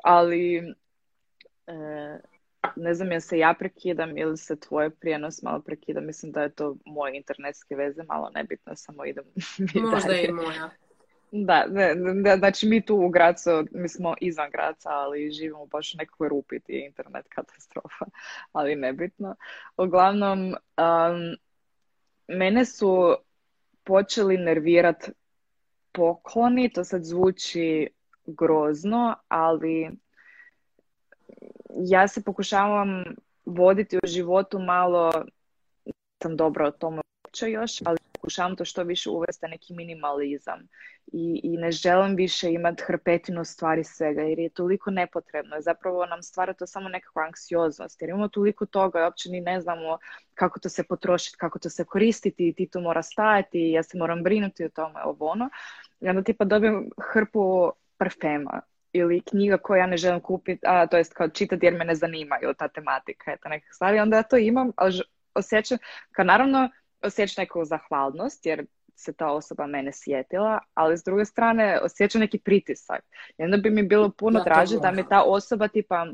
[0.02, 0.56] ali
[1.66, 1.74] e,
[2.76, 6.52] ne znam, ja se ja prekidam ili se tvoj prijenos malo prekida, mislim da je
[6.52, 9.24] to moje internetske veze, malo nebitno, samo idem
[9.92, 10.70] Možda i moja.
[11.36, 11.94] Da, ne,
[12.38, 16.60] znači mi tu u Gracu, mi smo izvan Graca, ali živimo baš u nekoj rupi
[16.68, 18.04] je internet katastrofa,
[18.52, 19.36] ali nebitno.
[19.76, 21.36] Uglavnom, um,
[22.28, 23.16] mene su
[23.84, 25.10] počeli nervirat
[25.92, 27.88] pokloni, to sad zvuči
[28.26, 29.90] grozno, ali
[31.70, 33.04] ja se pokušavam
[33.44, 35.12] voditi u životu malo,
[36.22, 40.68] sam dobro o tome uopće još, ali pokušavam to što više uvesti neki minimalizam
[41.12, 45.56] i, i ne želim više imati hrpetinu stvari svega jer je toliko nepotrebno.
[45.60, 49.60] Zapravo nam stvara to samo nekakva anksioznost jer imamo toliko toga i uopće ni ne
[49.60, 49.98] znamo
[50.34, 53.82] kako to se potrošiti, kako to se koristiti i ti tu mora stajati i ja
[53.82, 55.50] se moram brinuti o tome, ovo ono.
[56.00, 58.60] I onda tipa dobijem hrpu parfema
[58.92, 61.94] ili knjiga koju ja ne želim kupiti, a to jest kao čitati jer me ne
[61.94, 65.02] zanimaju ta tematika, eto neke stvari, onda ja to imam, ali
[65.34, 65.78] osjećam,
[66.12, 66.70] kao naravno
[67.04, 72.38] osjećam neku zahvalnost jer se ta osoba mene sjetila, ali s druge strane osjećam neki
[72.38, 73.04] pritisak.
[73.38, 76.06] I onda bi mi bilo puno draže da mi ta osoba tipa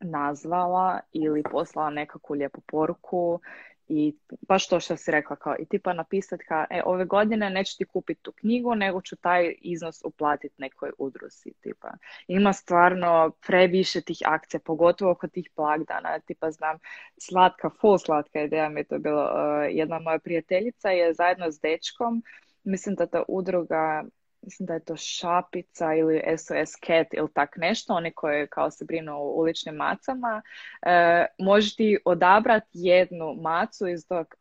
[0.00, 3.40] nazvala ili poslala nekakvu lijepu poruku
[3.88, 4.16] i
[4.48, 7.84] baš to što si rekla kao i tipa napisat kao e ove godine neću ti
[7.84, 11.90] kupiti tu knjigu nego ću taj iznos uplatiti nekoj udruzi tipa.
[12.28, 16.78] Ima stvarno previše tih akcija pogotovo kod tih blagdana tipa znam
[17.18, 19.30] slatka, full slatka ideja mi je to bilo uh,
[19.70, 22.22] jedna moja prijateljica je zajedno s dečkom
[22.64, 24.04] mislim da ta udruga
[24.44, 28.84] mislim da je to Šapica ili SOS Cat ili tak nešto, oni koji kao se
[28.84, 30.42] brinu o uličnim macama,
[30.82, 34.34] e, možeš ti odabrati jednu macu iz tog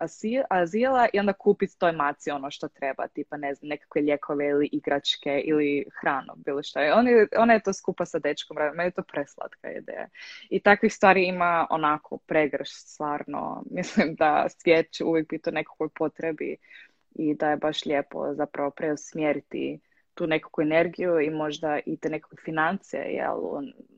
[0.49, 4.69] azila i onda kupiti toj maci ono što treba, tipa ne znam, nekakve lijekove ili
[4.71, 6.93] igračke ili hranu, bilo što je.
[6.93, 10.07] Oni, ona je to skupa sa dečkom, meni je to preslatka ideja.
[10.49, 13.63] I takvih stvari ima onako pregrš, stvarno.
[13.77, 16.57] Mislim da svijet će uvijek biti u nekakvoj potrebi
[17.15, 19.79] i da je baš lijepo zapravo preusmjeriti
[20.13, 23.38] tu nekakvu energiju i možda i te nekakve financije jel,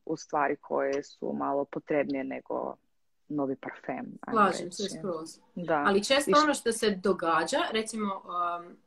[0.06, 2.76] u stvari koje su malo potrebnije nego
[3.30, 4.18] novi parfem.
[4.32, 5.40] Slažem se skroz.
[5.56, 5.84] Da.
[5.88, 8.78] Ali često ono što se događa, recimo, um,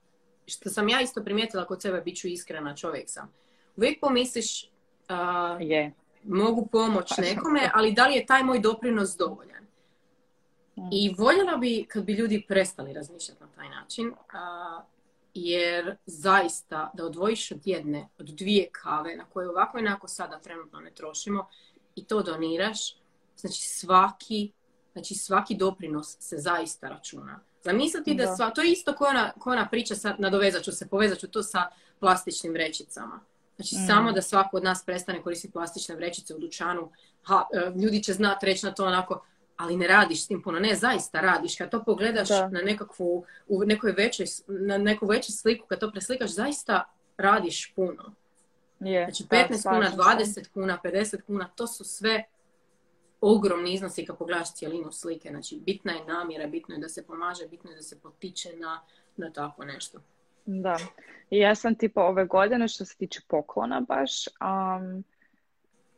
[0.47, 3.33] što sam ja isto primijetila kod sebe, bit ću iskrena, čovjek sam.
[3.77, 5.93] Uvijek pomisliš, uh, je.
[6.25, 9.65] mogu pomoć nekome, ali da li je taj moj doprinos dovoljan?
[10.77, 10.89] Mm.
[10.93, 14.85] I voljela bi kad bi ljudi prestali razmišljati na taj način, uh,
[15.45, 20.39] jer zaista da odvojiš od jedne, od dvije kave na koje ovako i onako sada
[20.39, 21.49] trenutno ne trošimo
[21.95, 22.97] i to doniraš,
[23.37, 24.53] znači svaki,
[24.93, 27.41] znači svaki doprinos se zaista računa.
[27.65, 30.73] Zamisliti da, da sva, to je isto ko ona, ko ona priča, sad nadovezat ću
[30.73, 31.71] se, povezat ću to sa
[32.01, 33.21] plastičnim vrećicama.
[33.57, 33.87] Znači, mm.
[33.87, 36.91] samo da svako od nas prestane koristiti plastične vrećice u dućanu,
[37.23, 39.25] ha, e, ljudi će znati reći na to onako,
[39.59, 40.59] ali ne radiš s tim puno.
[40.59, 41.57] Ne, zaista radiš.
[41.57, 46.31] Kad to pogledaš na nekakvu, u nekoj većoj, na neku veću sliku, kad to preslikaš,
[46.31, 46.85] zaista
[47.17, 48.15] radiš puno.
[48.81, 52.25] Je, znači 15 kuna, 20 kuna, 50 kuna, to su sve
[53.21, 55.29] ogromni iznosi kad pogledaš cijelinu slike.
[55.29, 58.81] Znači, bitna je namjera, bitno je da se pomaže, bitno je da se potiče na,
[59.17, 59.99] na tako nešto.
[60.47, 60.79] Da.
[61.31, 65.05] I ja sam tipa ove godine što se tiče poklona baš, um,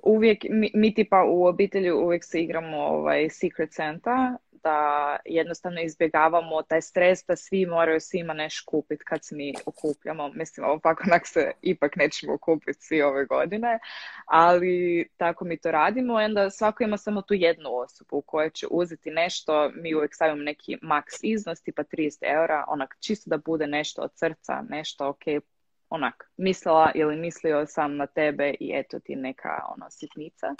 [0.02, 6.62] uvijek, mi, mi, tipa u obitelji uvijek se igramo ovaj Secret Santa, da jednostavno izbjegavamo
[6.62, 10.28] taj stres da svi moraju svima nešto kupiti kad se mi okupljamo.
[10.34, 13.78] Mislim, ovako onak se ipak nećemo okupiti svi ove godine,
[14.24, 19.10] ali tako mi to radimo onda svako ima samo tu jednu osobu koja će uzeti
[19.10, 24.02] nešto, mi uvijek stavimo neki maks iznos, tipa 30 eura, onak čisto da bude nešto
[24.02, 25.42] od srca, nešto ok,
[25.90, 30.54] onak mislila ili mislio sam na tebe i eto ti neka ono sitnica.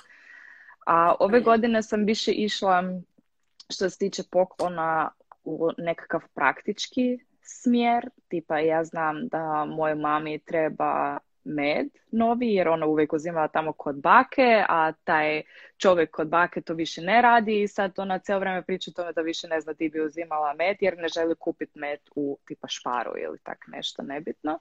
[0.86, 2.82] A ove godine sam više išla
[3.70, 5.10] što se tiče poklona
[5.44, 12.86] u nekakav praktički smjer, tipa ja znam da mojoj mami treba med novi jer ona
[12.86, 15.42] uvijek uzimala tamo kod bake, a taj
[15.76, 19.12] čovjek kod bake to više ne radi i sad ona cijelo vrijeme priča o tome
[19.12, 22.68] da više ne zna di bi uzimala med jer ne želi kupiti med u tipa
[22.68, 24.58] šparu ili tak nešto nebitno.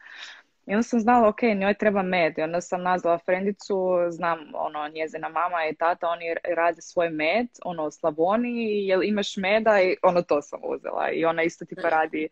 [0.70, 2.38] I onda sam znala, ok, njoj treba med.
[2.38, 3.76] I onda sam nazvala frendicu,
[4.10, 9.38] znam, ono, njezina mama i tata, oni rade svoj med, ono, u Slavoniji, jel imaš
[9.38, 9.82] meda?
[9.82, 11.12] I ono, to sam uzela.
[11.12, 12.30] I ona isto tipa radi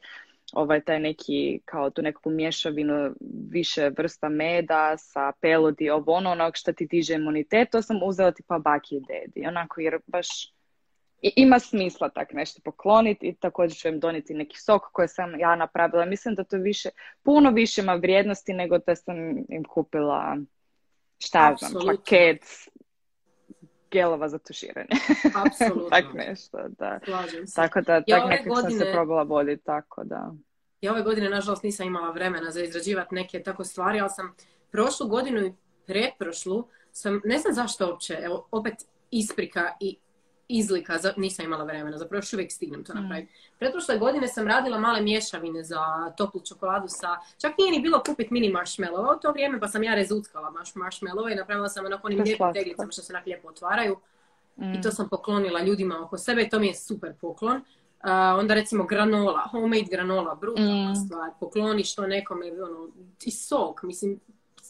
[0.53, 3.15] ovaj taj neki, kao tu nekakvu mješavinu
[3.49, 8.31] više vrsta meda sa pelodi, ovo ono, onog što ti diže imunitet, to sam uzela
[8.31, 9.47] tipa baki i dedi.
[9.47, 10.56] Onako, jer baš
[11.21, 15.39] i ima smisla tak nešto pokloniti i također ću im donijeti neki sok koji sam
[15.39, 16.05] ja napravila.
[16.05, 16.89] Mislim da to više,
[17.23, 19.15] puno više ima vrijednosti nego da sam
[19.49, 20.37] im kupila
[21.19, 22.45] šta znam, paket
[23.91, 24.89] gelova za tuširanje.
[25.45, 25.89] Apsolutno.
[25.89, 26.99] tak nešto, da.
[27.55, 28.71] Tako da, ja tak nekako godine...
[28.71, 30.33] sam se probala voditi, tako da.
[30.81, 34.35] Ja ove godine, nažalost, nisam imala vremena za izrađivati neke tako stvari, ali sam
[34.71, 35.53] prošlu godinu i
[35.85, 38.73] pretprošlu sam, ne znam zašto uopće, evo, opet
[39.11, 39.97] isprika i
[40.49, 43.01] izlika, za, nisam imala vremena, zapravo još uvijek stignem to mm.
[43.01, 43.31] napraviti.
[43.31, 43.57] Mm.
[43.59, 48.33] Pretprošle godine sam radila male mješavine za toplu čokoladu sa, čak nije ni bilo kupiti
[48.33, 52.21] mini marshmallow u to vrijeme, pa sam ja rezuckala marshmallow i napravila sam onako onim
[52.21, 53.97] lijepim teglicama što se onak lijepo otvaraju.
[54.57, 54.91] I to mm.
[54.91, 57.55] sam poklonila ljudima oko sebe i to mi je super poklon.
[57.55, 57.59] Uh,
[58.39, 60.95] onda recimo granola, homemade granola, brutalna mm.
[60.95, 62.89] stvar, pokloniš to nekome, ono,
[63.25, 64.19] i sok, mislim,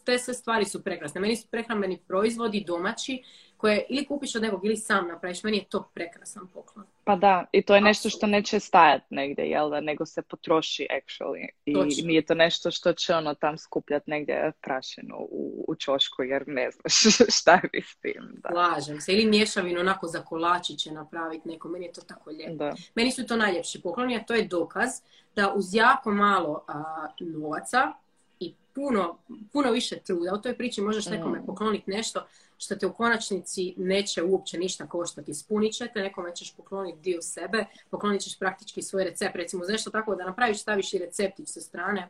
[0.06, 1.22] te sve stvari su prekrasne.
[1.22, 3.24] Meni su prehrambeni proizvodi domaći
[3.58, 5.44] koje ili kupiš od nekog ili sam napraviš.
[5.44, 6.86] Meni je to prekrasan poklon.
[7.04, 10.88] Pa da, i to je nešto što neće stajati negdje, jel da, nego se potroši
[10.92, 11.48] actually.
[11.66, 16.44] I nije to nešto što će ono tam skupljati negdje prašinu u, u čošku jer
[16.48, 18.42] ne znaš šta bi s tim.
[18.44, 18.50] Da.
[18.50, 19.14] Lažem se.
[19.14, 21.68] Ili mješavinu onako za kolači će napraviti neko.
[21.68, 22.72] Meni je to tako lijepo.
[22.96, 24.90] Meni su to najljepši pokloni, a to je dokaz
[25.36, 27.94] da uz jako malo a, novaca
[28.40, 29.18] i puno,
[29.54, 31.46] puno više truda u toj priči možeš nekome mm.
[31.46, 35.32] pokloniti nešto što te u konačnici neće uopće ništa koštati.
[35.32, 39.36] Ispunit ćete, nekome ćeš pokloniti dio sebe, poklonit ćeš praktički svoj recept.
[39.36, 42.10] Recimo, nešto tako da napraviš, staviš i receptić sa strane.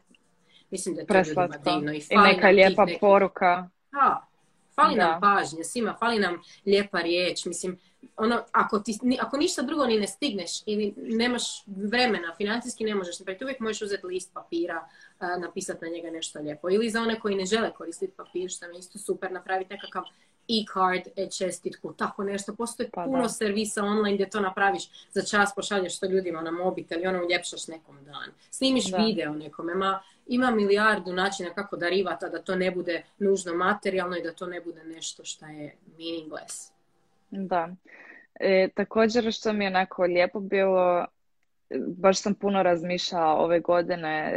[0.70, 1.94] Mislim da je to ljudima divno.
[1.94, 3.70] I, I neka lijepa poruka.
[3.92, 4.28] Da,
[4.76, 7.46] fali nam pažnje svima, fali nam lijepa riječ.
[7.46, 7.80] Mislim,
[8.18, 13.20] ono, ako, ti, ako ništa drugo ni ne stigneš ili nemaš vremena, financijski ne možeš
[13.20, 14.88] napraviti, uvijek možeš uzeti list papira,
[15.40, 16.70] napisati na njega nešto lijepo.
[16.70, 20.04] Ili za one koji ne žele koristiti papir, što je isto super, napraviti nekakav
[20.50, 22.56] e-card, e-čestitku, tako nešto.
[22.56, 27.04] Postoji pa puno servisa online gdje to napraviš za čas, pošalješ to ljudima na mobitel
[27.04, 28.32] i ono uljepšaš nekom dan.
[28.52, 33.54] Snimiš video nekome, ma ima milijardu načina kako darivati, a da to ne bude nužno
[33.54, 36.72] materijalno i da to ne bude nešto što je meaningless.
[37.30, 37.70] Da.
[38.40, 41.06] E, također što mi je onako lijepo bilo,
[41.88, 44.34] baš sam puno razmišljala ove godine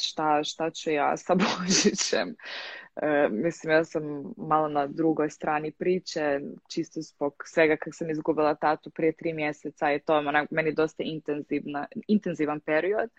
[0.00, 2.36] šta, šta ću ja sa Božićem.
[3.02, 4.02] E, mislim, ja sam
[4.36, 9.92] malo na drugoj strani priče, čisto zbog svega kako sam izgubila tatu prije tri mjeseca
[9.92, 11.02] i to je onak, meni dosta
[12.06, 13.10] intenzivan period.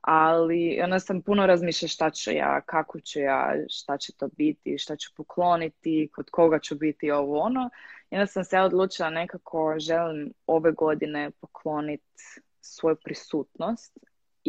[0.00, 4.78] Ali onda sam puno razmišljala šta ću ja, kako ću ja, šta će to biti,
[4.78, 7.70] šta ću pokloniti, kod koga ću biti ovo ono.
[8.10, 12.04] I onda sam se odlučila nekako želim ove godine pokloniti
[12.60, 13.98] svoju prisutnost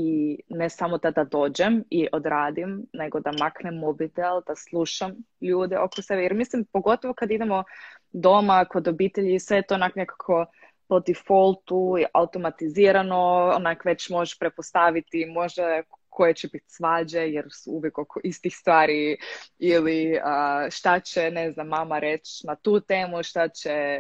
[0.02, 5.78] i ne samo da da dođem i odradim, nego da maknem mobitel, da slušam ljude
[5.78, 6.22] oko sebe.
[6.22, 7.64] Jer mislim, pogotovo kad idemo
[8.12, 10.46] doma, kod obitelji, sve je to onak nekako
[10.88, 17.98] po defaultu, automatizirano, onak već možeš prepostaviti, može koje će biti svađe jer su uvijek
[17.98, 19.18] oko istih stvari
[19.60, 20.20] ili
[20.72, 24.00] šta će, ne znam, mama reći na tu temu, šta će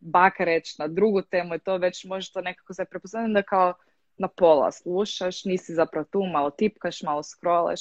[0.00, 3.74] baka reći na drugu temu i to već može to nekako se prepoznati da kao
[4.18, 7.80] na pola slušaš, nisi zapravo tu, malo tipkaš, malo scrollaš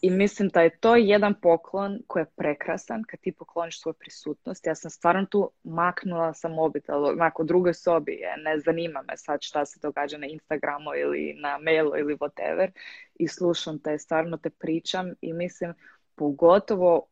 [0.00, 4.66] i mislim da je to jedan poklon koji je prekrasan kad ti pokloniš svoju prisutnost.
[4.66, 9.16] Ja sam stvarno tu maknula sa mobitel, onako u drugoj sobi je, ne zanima me
[9.16, 12.70] sad šta se događa na Instagramu ili na mailu ili whatever
[13.14, 15.74] i slušam te, stvarno te pričam i mislim
[16.14, 17.06] pogotovo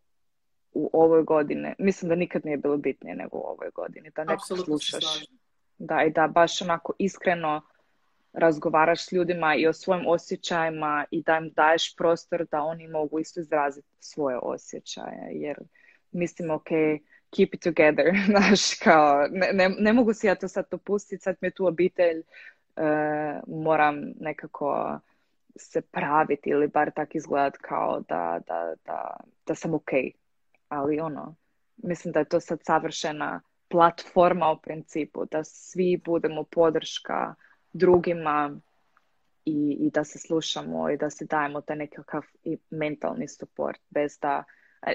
[0.72, 4.56] u ovoj godini, mislim da nikad nije bilo bitnije nego u ovoj godini, da neko
[4.56, 5.04] slušaš.
[5.78, 7.62] Da, i da baš onako iskreno
[8.36, 13.18] razgovaraš s ljudima i o svojim osjećajima i da im daješ prostor da oni mogu
[13.18, 15.30] isto izraziti svoje osjećaje.
[15.30, 15.58] Jer
[16.12, 16.68] mislim, ok,
[17.36, 21.36] keep it together, znaš, kao, ne, ne, ne, mogu si ja to sad dopustiti, sad
[21.40, 22.84] mi je tu obitelj, uh,
[23.46, 24.98] moram nekako
[25.56, 29.90] se praviti ili bar tak izgledat kao da, da, da, da sam ok.
[30.68, 31.34] Ali ono,
[31.76, 37.34] mislim da je to sad savršena platforma u principu, da svi budemo podrška
[37.76, 38.60] drugima
[39.44, 44.18] i, i da se slušamo i da se dajemo taj nekakav i mentalni support bez
[44.22, 44.44] da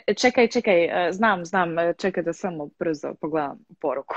[0.08, 4.15] e, čekaj, čekaj, e, znam, znam, e, čekaj da samo brzo pogledam poruku.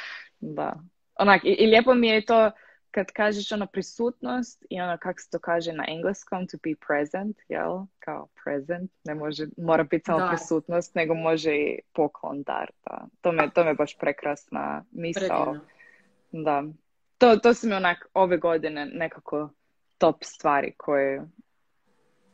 [0.40, 0.74] da.
[1.14, 2.50] Onak, i, i, lijepo mi je to
[2.90, 7.36] kad kažeš ono prisutnost i ono kako se to kaže na engleskom, to be present,
[7.48, 7.84] jel?
[7.98, 12.70] Kao present, ne može, mora biti samo prisutnost, nego može i poklon dar.
[12.86, 13.06] Da.
[13.20, 15.56] To, me, to me baš prekrasna misao.
[16.32, 16.64] Da
[17.18, 19.50] to, to su mi onak ove godine nekako
[19.98, 21.28] top stvari koje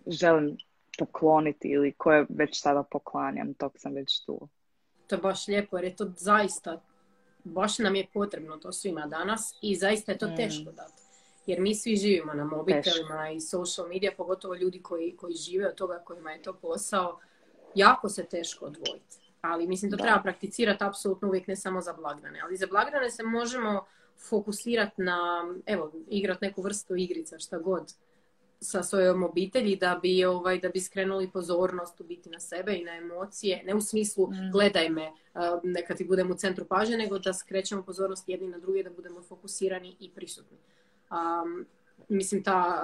[0.07, 0.57] želim
[0.99, 4.49] pokloniti ili koje već sada poklanjam, tog sam već tu.
[5.07, 6.83] To je baš lijepo jer je to zaista,
[7.45, 10.37] baš nam je potrebno to svima danas i zaista je to mm.
[10.37, 11.03] teško dati.
[11.47, 15.75] Jer mi svi živimo na mobitelima i social media, pogotovo ljudi koji, koji žive od
[15.75, 17.21] toga kojima je to posao,
[17.75, 19.17] jako se teško odvojiti.
[19.41, 22.41] Ali mislim to treba prakticirati apsolutno uvijek ne samo za blagdane.
[22.41, 23.85] Ali za blagdane se možemo
[24.19, 27.93] fokusirati na, evo, igrat neku vrstu igrica, šta god,
[28.61, 32.85] sa svojom obitelji da bi, ovaj, da bi skrenuli pozornost u biti na sebe i
[32.85, 33.63] na emocije.
[33.67, 34.51] Ne u smislu mm.
[34.53, 35.13] gledaj me,
[35.63, 39.23] neka ti budem u centru pažnje, nego da skrećemo pozornost jedni na druge, da budemo
[39.23, 40.59] fokusirani i prisutni.
[41.11, 41.67] Um,
[42.09, 42.83] mislim, ta,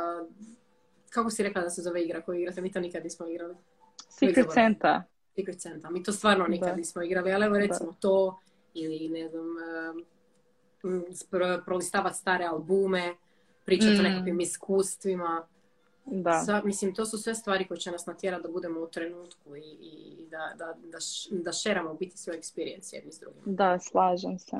[1.10, 2.60] kako si rekla da se zove igra koju igrate?
[2.60, 3.54] Mi to nikad nismo igrali.
[4.08, 5.02] Secret Santa.
[5.34, 5.90] Secret Santa.
[5.90, 8.38] Mi to stvarno nikad nismo igrali, ali evo recimo to
[8.74, 9.46] ili ne znam,
[11.64, 13.14] prolistavati stare albume,
[13.64, 14.04] pričati o mm.
[14.04, 15.46] nekakvim iskustvima.
[16.04, 16.62] Da.
[16.64, 20.26] mislim, to su sve stvari koje će nas natjerati da budemo u trenutku i, i
[20.30, 20.98] da, da, da,
[21.30, 23.42] da šeramo biti svoje experience jedni s drugim.
[23.44, 24.56] Da, slažem se.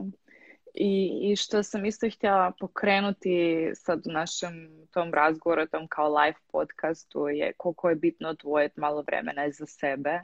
[0.75, 6.39] I, I što sam isto htjela pokrenuti sad u našem tom razgovoru, tom kao live
[6.53, 10.21] podcastu je koliko je bitno odvojiti malo vremena za sebe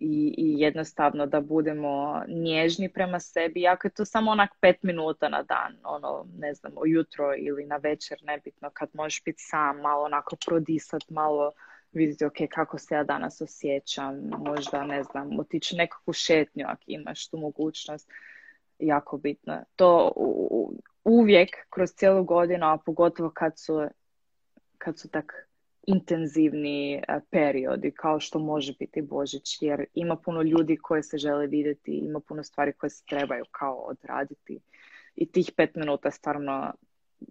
[0.00, 5.28] i, i jednostavno da budemo nježni prema sebi, iako je to samo onak pet minuta
[5.28, 10.04] na dan, ono, ne znam, ujutro ili na večer, nebitno, kad možeš biti sam, malo
[10.04, 11.52] onako prodisat, malo
[11.92, 17.28] vidjeti, ok, kako se ja danas osjećam, možda, ne znam, otići nekakvu šetnju ako imaš
[17.28, 18.10] tu mogućnost,
[18.78, 19.64] jako bitno.
[19.76, 20.12] To
[21.04, 23.88] uvijek, kroz cijelu godinu, a pogotovo kad su,
[24.78, 25.45] kad su tak
[25.86, 31.46] intenzivni e, periodi kao što može biti Božić jer ima puno ljudi koje se žele
[31.46, 34.60] vidjeti, ima puno stvari koje se trebaju kao odraditi
[35.16, 36.72] i tih pet minuta stvarno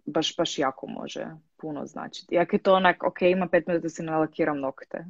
[0.06, 2.34] baš, baš jako može puno značiti.
[2.34, 5.04] Iako je to onak, ok, ima pet minuta da si nalakiram nokte,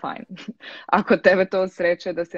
[0.00, 0.24] fajn.
[0.86, 2.36] Ako tebe to sreće da si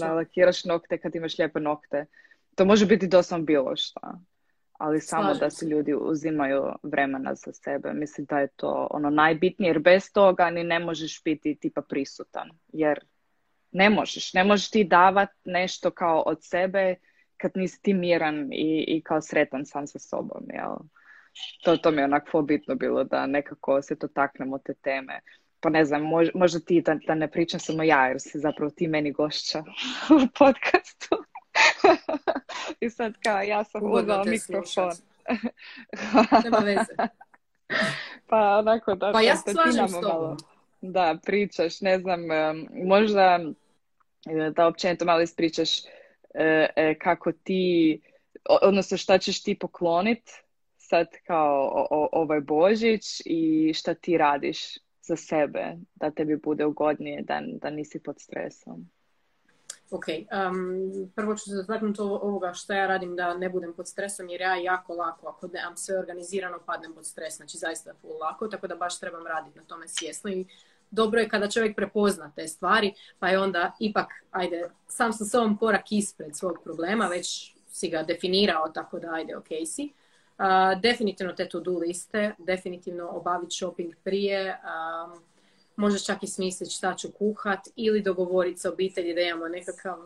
[0.00, 2.06] nalakiraš nokte kad imaš lijepe nokte,
[2.54, 4.20] to može biti doslovno bilo šta
[4.78, 7.92] ali samo da se ljudi uzimaju vremena za sebe.
[7.92, 12.50] Mislim da je to ono najbitnije, jer bez toga ni ne možeš biti tipa prisutan,
[12.72, 13.00] jer
[13.72, 16.94] ne možeš, ne možeš ti davati nešto kao od sebe
[17.36, 20.76] kad nisi ti miran i, i kao sretan sam sa sobom, jel?
[21.64, 25.20] To, to mi je onako bitno bilo da nekako se to taknemo te teme.
[25.60, 26.02] Pa ne znam,
[26.34, 29.58] možda ti da, da ne pričam samo ja, jer si zapravo ti meni gošća
[30.16, 31.16] u podcastu.
[32.80, 34.92] I sad kao ja sam uzela mikrofon.
[36.44, 36.94] Nema veze.
[38.28, 40.36] pa onako da pa ja se slažem s tobom.
[40.80, 42.20] Da, pričaš, ne znam,
[42.84, 43.40] možda
[44.26, 45.84] e, da općenito malo ispričaš
[46.34, 48.00] e, e, kako ti,
[48.62, 50.30] odnosno šta ćeš ti poklonit
[50.76, 54.58] sad kao ovaj Božić i šta ti radiš
[55.02, 58.90] za sebe da tebi bude ugodnije, da, da nisi pod stresom.
[59.90, 64.28] Ok, um, prvo ću se dotaknuti ovoga što ja radim da ne budem pod stresom
[64.28, 68.48] jer ja jako lako ako nemam sve organizirano padnem pod stres, znači zaista full lako,
[68.48, 70.46] tako da baš trebam raditi na tome svjesno i
[70.90, 75.56] dobro je kada čovjek prepozna te stvari, pa je onda ipak, ajde, sam sa sobom
[75.58, 79.92] korak ispred svog problema, već si ga definirao, tako da ajde, ok si.
[80.38, 85.22] Uh, definitivno te to-do liste, definitivno obaviti shopping prije, um,
[85.76, 89.98] možeš čak i smisliti šta ću kuhat ili dogovoriti sa obitelji da imamo nekakav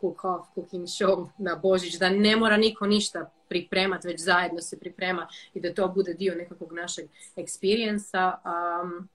[0.00, 4.78] cook off, cooking show na Božić, da ne mora niko ništa pripremati, već zajedno se
[4.78, 7.06] priprema i da to bude dio nekakvog našeg
[7.36, 9.08] experiensa um,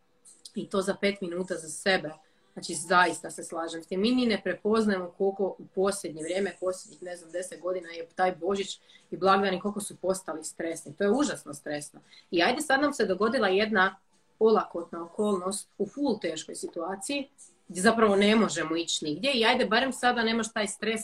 [0.55, 2.09] i to za pet minuta za sebe.
[2.53, 4.01] Znači, zaista se slažem s tim.
[4.01, 8.35] Mi ni ne prepoznajemo koliko u posljednje vrijeme, posljednjih, ne znam, deset godina je taj
[8.35, 8.79] Božić
[9.11, 10.95] i blagdani koliko su postali stresni.
[10.95, 11.99] To je užasno stresno.
[12.31, 13.99] I ajde sad nam se dogodila jedna
[14.39, 17.29] olakotna okolnost u full teškoj situaciji
[17.67, 21.01] gdje zapravo ne možemo ići nigdje i ajde barem sada nemaš taj stres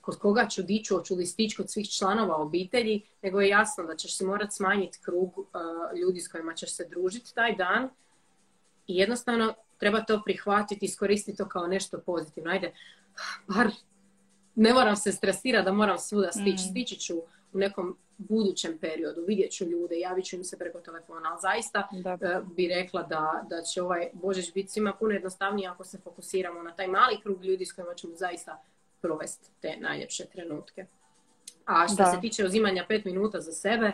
[0.00, 3.96] kod koga ću dići, hoću li stići kod svih članova obitelji, nego je jasno da
[3.96, 5.46] ćeš si morati smanjiti krug uh,
[5.98, 7.88] ljudi s kojima ćeš se družiti taj dan
[8.86, 12.50] i jednostavno treba to prihvatiti, iskoristiti to kao nešto pozitivno.
[12.50, 12.72] Ajde,
[13.54, 13.70] bar
[14.54, 16.70] ne moram se stresirati da moram svuda stići, mm.
[16.70, 21.28] stići ću u nekom budućem periodu, vidjet ću ljude, javit ću im se preko telefona,
[21.30, 25.84] ali zaista uh, bi rekla da, da će ovaj Božić biti svima puno jednostavnije ako
[25.84, 28.62] se fokusiramo na taj mali krug ljudi s kojima ćemo zaista
[29.00, 30.86] provesti te najljepše trenutke.
[31.64, 33.92] A što se tiče uzimanja pet minuta za sebe,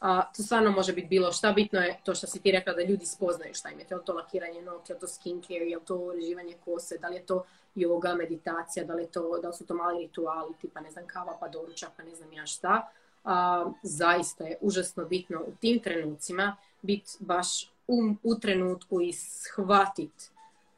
[0.00, 1.52] a, to stvarno može biti bilo šta.
[1.52, 3.86] Bitno je to što si ti rekla da ljudi spoznaju šta im je.
[3.90, 7.26] Je li to lakiranje li to skincare, je li to uređivanje kose, da li je
[7.26, 7.44] to
[7.74, 11.36] yoga, meditacija, da li, to, da li su to mali rituali, tipa ne znam kava
[11.40, 12.88] pa doručak pa ne znam ja šta
[13.24, 20.30] a, zaista je užasno bitno u tim trenucima biti baš u, u trenutku i shvatiti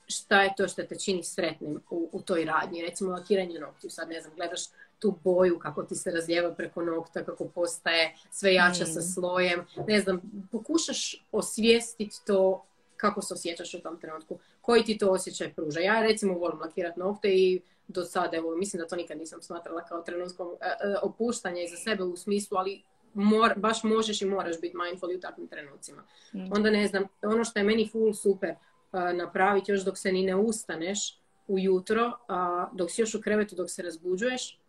[0.06, 2.82] šta je to što te čini sretnim u, u toj radnji.
[2.82, 4.60] Recimo lakiranje noktiju, sad ne znam, gledaš
[4.98, 9.02] tu boju kako ti se razlijeva preko nokta, kako postaje sve jača sa mm.
[9.14, 9.66] slojem.
[9.86, 10.20] Ne znam,
[10.52, 12.64] pokušaš osvijestiti to
[12.96, 15.80] kako se osjećaš u tom trenutku, koji ti to osjećaj pruža.
[15.80, 19.84] Ja recimo volim lakirati nokte i do sada, evo, mislim da to nikad nisam smatrala
[19.84, 22.82] kao trenutkom e, e, opuštanja iza sebe u smislu, ali
[23.14, 26.02] mor, baš možeš i moraš biti mindful u takvim trenucima.
[26.34, 26.52] Mm.
[26.52, 30.22] Onda ne znam, ono što je meni full super uh, napraviti još dok se ni
[30.22, 34.60] ne ustaneš ujutro, uh, dok si još u krevetu, dok se razbuđuješ,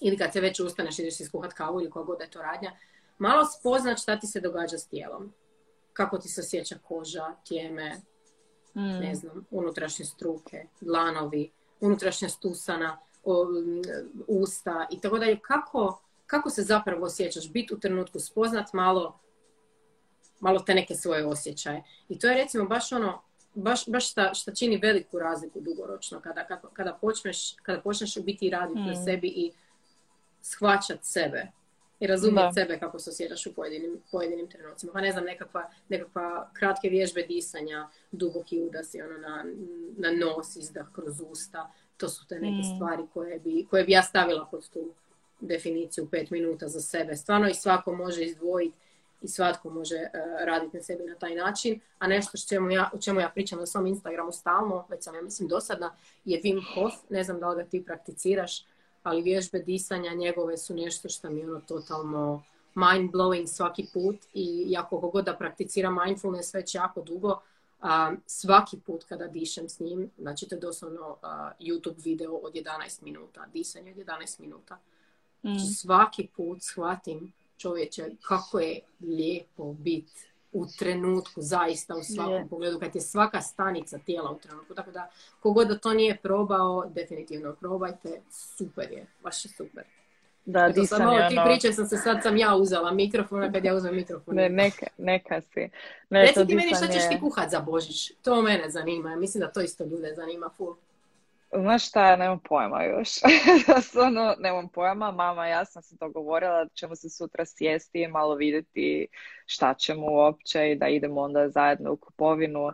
[0.00, 2.72] ili kad se već ustaneš, ideš si skuhat kavu ili god je to radnja,
[3.18, 5.32] malo spoznat šta ti se događa s tijelom.
[5.92, 8.00] Kako ti se osjeća koža, tijeme,
[8.78, 9.00] mm.
[9.00, 11.50] ne znam, unutrašnje struke, dlanovi,
[11.80, 12.98] unutrašnja stusana,
[14.26, 15.38] usta i tako dalje.
[15.42, 17.52] Kako, kako se zapravo osjećaš?
[17.52, 19.18] Biti u trenutku spoznat malo,
[20.40, 21.82] malo te neke svoje osjećaje.
[22.08, 23.22] I to je recimo baš ono,
[23.54, 26.20] baš, baš šta, šta čini veliku razliku dugoročno.
[26.20, 29.04] Kada, kada, kada, počneš, kada počneš biti i raditi na mm.
[29.04, 29.52] sebi i
[30.42, 31.46] shvaćat sebe
[32.00, 34.92] i razumjeti sebe kako se osjećaš u pojedinim, pojedinim trenucima.
[34.92, 39.44] Pa ne znam, nekakva, nekakva kratke vježbe disanja, duboki udasi ono, na,
[39.96, 41.72] na nos, izdah kroz usta.
[41.96, 42.76] To su te neke mm.
[42.76, 44.94] stvari koje bi, koje bi ja stavila pod tu
[45.40, 47.16] definiciju pet minuta za sebe.
[47.16, 48.78] Stvarno i svako može izdvojiti
[49.22, 51.80] i svatko može uh, raditi na sebi na taj način.
[51.98, 55.14] A nešto što čemu ja, o čemu ja pričam na svom Instagramu stalno, već sam
[55.14, 56.92] ja mislim dosadna, je Wim Hof.
[57.08, 58.64] Ne znam da li ga ti prakticiraš
[59.08, 62.42] ali vježbe disanja njegove su nešto što mi je ono totalno
[62.74, 67.40] mind blowing svaki put i ja koliko god da prakticiram mindfulness već jako dugo,
[67.80, 71.16] a, svaki put kada dišem s njim, znači to je doslovno
[71.60, 74.78] YouTube video od 11 minuta, disanje od 11 minuta.
[75.40, 75.74] Znači mm.
[75.74, 82.94] svaki put shvatim čovječe kako je lijepo biti u trenutku, zaista u svakom pogledu, kad
[82.94, 84.74] je svaka stanica tijela u trenutku.
[84.74, 89.84] Tako da, kogod da to nije probao, definitivno probajte, super je, baš je super.
[90.44, 91.44] Da, Eto, sad malo ti ono...
[91.44, 94.34] priče sam se, sad sam ja uzela mikrofon, kad ja uzem mikrofon.
[94.34, 95.70] Ne, neka, neka si.
[96.10, 99.52] Ne, Reci ti meni šta ćeš ti kuhat za Božić, to mene zanima, mislim da
[99.52, 100.74] to isto ljude zanima full.
[101.52, 103.08] Znaš šta, nemam pojma još.
[103.88, 105.10] Stvarno, nemam pojma.
[105.10, 109.06] Mama ja sam se dogovorila da ćemo se sutra sjesti i malo vidjeti
[109.46, 112.72] šta ćemo uopće i da idemo onda zajedno u kupovinu.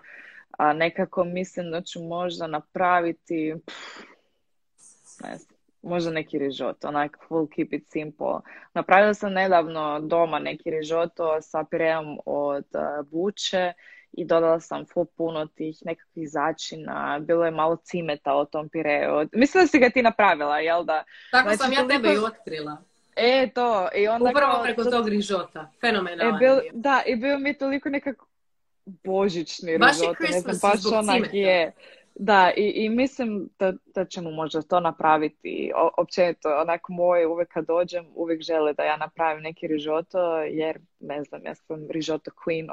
[0.59, 3.55] A nekako mislim da ću možda napraviti
[5.23, 8.41] ne znam, možda neki rižoto, onak full keep it simple.
[8.75, 12.67] Napravila sam nedavno doma neki rižoto sa pireom od
[13.11, 13.73] buče
[14.17, 19.29] i dodala sam full puno tih nekakvih začina, bilo je malo cimeta o tom pireu.
[19.33, 21.05] Mislim da si ga ti napravila, jel da?
[21.31, 22.77] Tako znači, sam ja tebe i otkrila.
[23.17, 23.89] E, to.
[23.97, 24.91] I onda Upravo kao, preko to...
[24.91, 25.71] tog rižota.
[25.81, 26.37] Fenomenalno.
[26.37, 28.27] E, bil, da, i bio mi toliko nekako
[28.85, 30.25] božićni baš rižota.
[30.31, 31.73] Ne znam, baš onak je.
[32.17, 35.73] Da, i, i mislim da, da ćemo možda to napraviti.
[35.77, 40.79] O, općenito, onako moj uvijek kad dođem, uvijek žele da ja napravim neki rižoto, jer
[41.01, 42.69] ne znam, ja sam rižoto queen,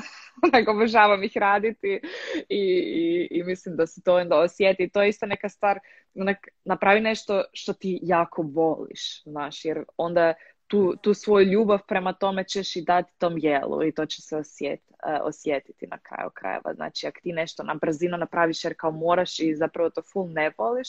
[0.52, 2.00] onako obožavam ih raditi
[2.48, 4.88] i, i, i, mislim da se to onda osjeti.
[4.88, 5.78] To je isto neka stvar,
[6.14, 10.34] onak, napravi nešto što ti jako voliš, znaš, jer onda
[10.66, 14.36] tu, tu svoju ljubav prema tome ćeš i dati tom jelu i to će se
[14.36, 16.74] osjet, uh, osjetiti na kraju krajeva.
[16.74, 20.50] Znači, ako ti nešto na brzinu napraviš jer kao moraš i zapravo to full ne
[20.58, 20.88] voliš,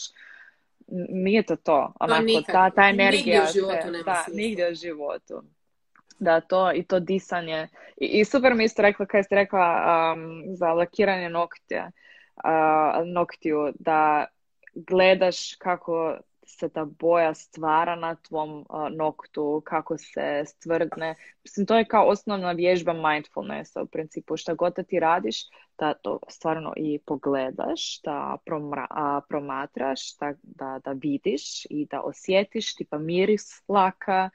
[1.10, 1.94] nije to to.
[2.00, 3.44] Onako, nikad, ta, ta energija.
[3.44, 5.44] Nigdje u životu nema da, nigdje u životu.
[6.20, 7.68] Da, to i to disanje.
[7.98, 9.84] I, i super mi isto rekla, kada ste rekla
[10.16, 11.92] um, za lakiranje noktja,
[12.36, 14.26] uh, noktiju, da
[14.74, 16.18] gledaš kako
[16.48, 21.16] se ta boja stvara na tvom noktu, kako se stvrdne.
[21.44, 24.38] Mislim, to je kao osnovna vježba mindfulnessa u principu.
[24.38, 25.36] Šta god da ti radiš,
[25.78, 28.38] da to stvarno i pogledaš, da
[29.30, 34.30] promatraš, da, da, da vidiš i da osjetiš, tipa miris laka,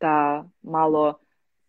[0.00, 1.18] da malo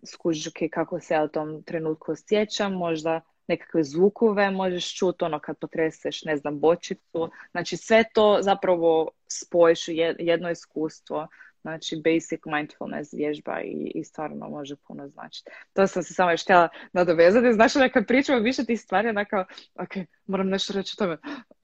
[0.06, 5.58] skužiš kako se ja u tom trenutku osjećam, možda nekakve zvukove možeš čuti, ono kad
[5.58, 7.30] potreseš, ne znam, bočicu.
[7.52, 11.28] Znači sve to zapravo spojiš u jedno iskustvo.
[11.62, 15.52] Znači basic mindfulness vježba i, i stvarno može puno značiti.
[15.74, 17.54] To sam se samo još htjela nadovezati.
[17.54, 19.46] Znaš, kad pričamo više tih stvari, onako,
[19.76, 19.90] ok,
[20.26, 21.18] moram nešto reći o tome.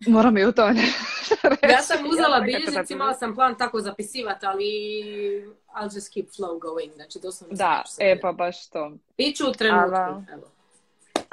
[0.07, 0.73] Moram i u tome
[1.43, 1.73] reći.
[1.73, 4.65] Ja sam uzela bilježnici, imala sam plan tako zapisivati, ali
[5.75, 6.93] I'll just keep flow going.
[6.95, 8.91] Znači, doslovno Da, e pa baš to.
[9.17, 10.54] Iću u trenutku, evo.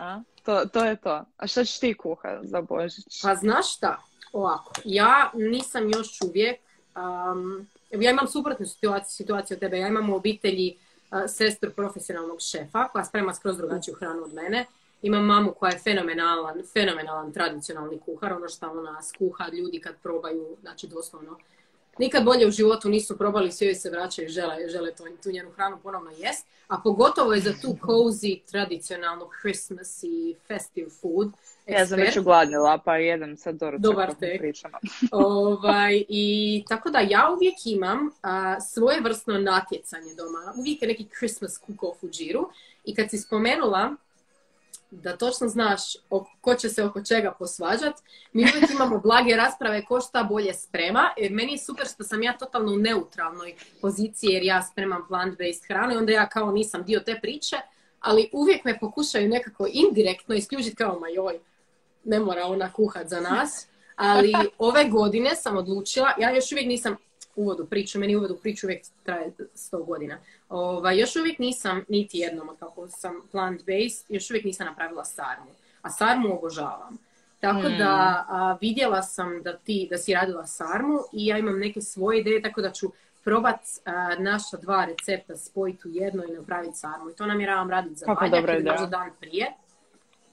[0.03, 0.21] A?
[0.45, 1.25] To, to je to.
[1.37, 3.23] A šta ćeš ti kuha za Božić?
[3.23, 4.03] Pa znaš šta?
[4.33, 6.61] Ovako, ja nisam još uvijek,
[6.97, 10.77] um, ja imam suprotnu situaciju, situaciju od tebe, ja imam u obitelji
[11.11, 14.67] uh, sestru profesionalnog šefa koja sprema skroz drugačiju hranu od mene.
[15.03, 20.57] Imam mamu koja je fenomenalan, fenomenalan tradicionalni kuhar, ono što ona skuha ljudi kad probaju,
[20.61, 21.39] znači doslovno
[21.99, 25.51] nikad bolje u životu nisu probali, svi joj se vraćaju, žele, žele to, tu njenu
[25.51, 26.47] hranu ponovno jest.
[26.69, 31.29] A pogotovo je za tu cozy, tradicionalnu Christmas i festive food.
[31.67, 31.79] Expert.
[31.79, 34.41] Ja sam već ugladnila, pa jedem sad Dobar tek.
[34.41, 34.79] Pričamo.
[35.13, 40.55] ovaj, I tako da ja uvijek imam a, svoje vrstno natjecanje doma.
[40.59, 42.49] Uvijek je neki Christmas cook-off u džiru.
[42.85, 43.97] I kad si spomenula
[44.93, 45.81] da točno znaš
[46.41, 47.95] ko će se oko čega posvađat.
[48.33, 51.11] Mi uvijek imamo blage rasprave ko šta bolje sprema.
[51.17, 55.67] Jer meni je super što sam ja totalno u neutralnoj poziciji jer ja spremam plant-based
[55.69, 57.57] hranu i onda ja kao nisam dio te priče,
[58.01, 61.39] ali uvijek me pokušaju nekako indirektno isključiti kao ma joj,
[62.05, 63.69] ne mora ona kuhat za nas.
[63.97, 66.97] Ali ove godine sam odlučila, ja još uvijek nisam
[67.37, 70.19] uvod u priču, meni uvod u priču uvijek traje 100 godina.
[70.49, 75.51] Ovaj, još uvijek nisam, niti jednom kako sam plant-based, još uvijek nisam napravila sarmu.
[75.83, 76.99] A sarmu obožavam.
[77.41, 78.59] Tako da hmm.
[78.61, 82.63] vidjela sam da ti, da si radila sarmu i ja imam neke svoje ideje, tako
[82.63, 82.93] da ću
[83.25, 83.61] probat
[84.19, 87.11] naša dva recepta spojiti u jedno i napraviti sarmu.
[87.11, 89.47] I to namjeravam raditi za banjak ili možda dan prije.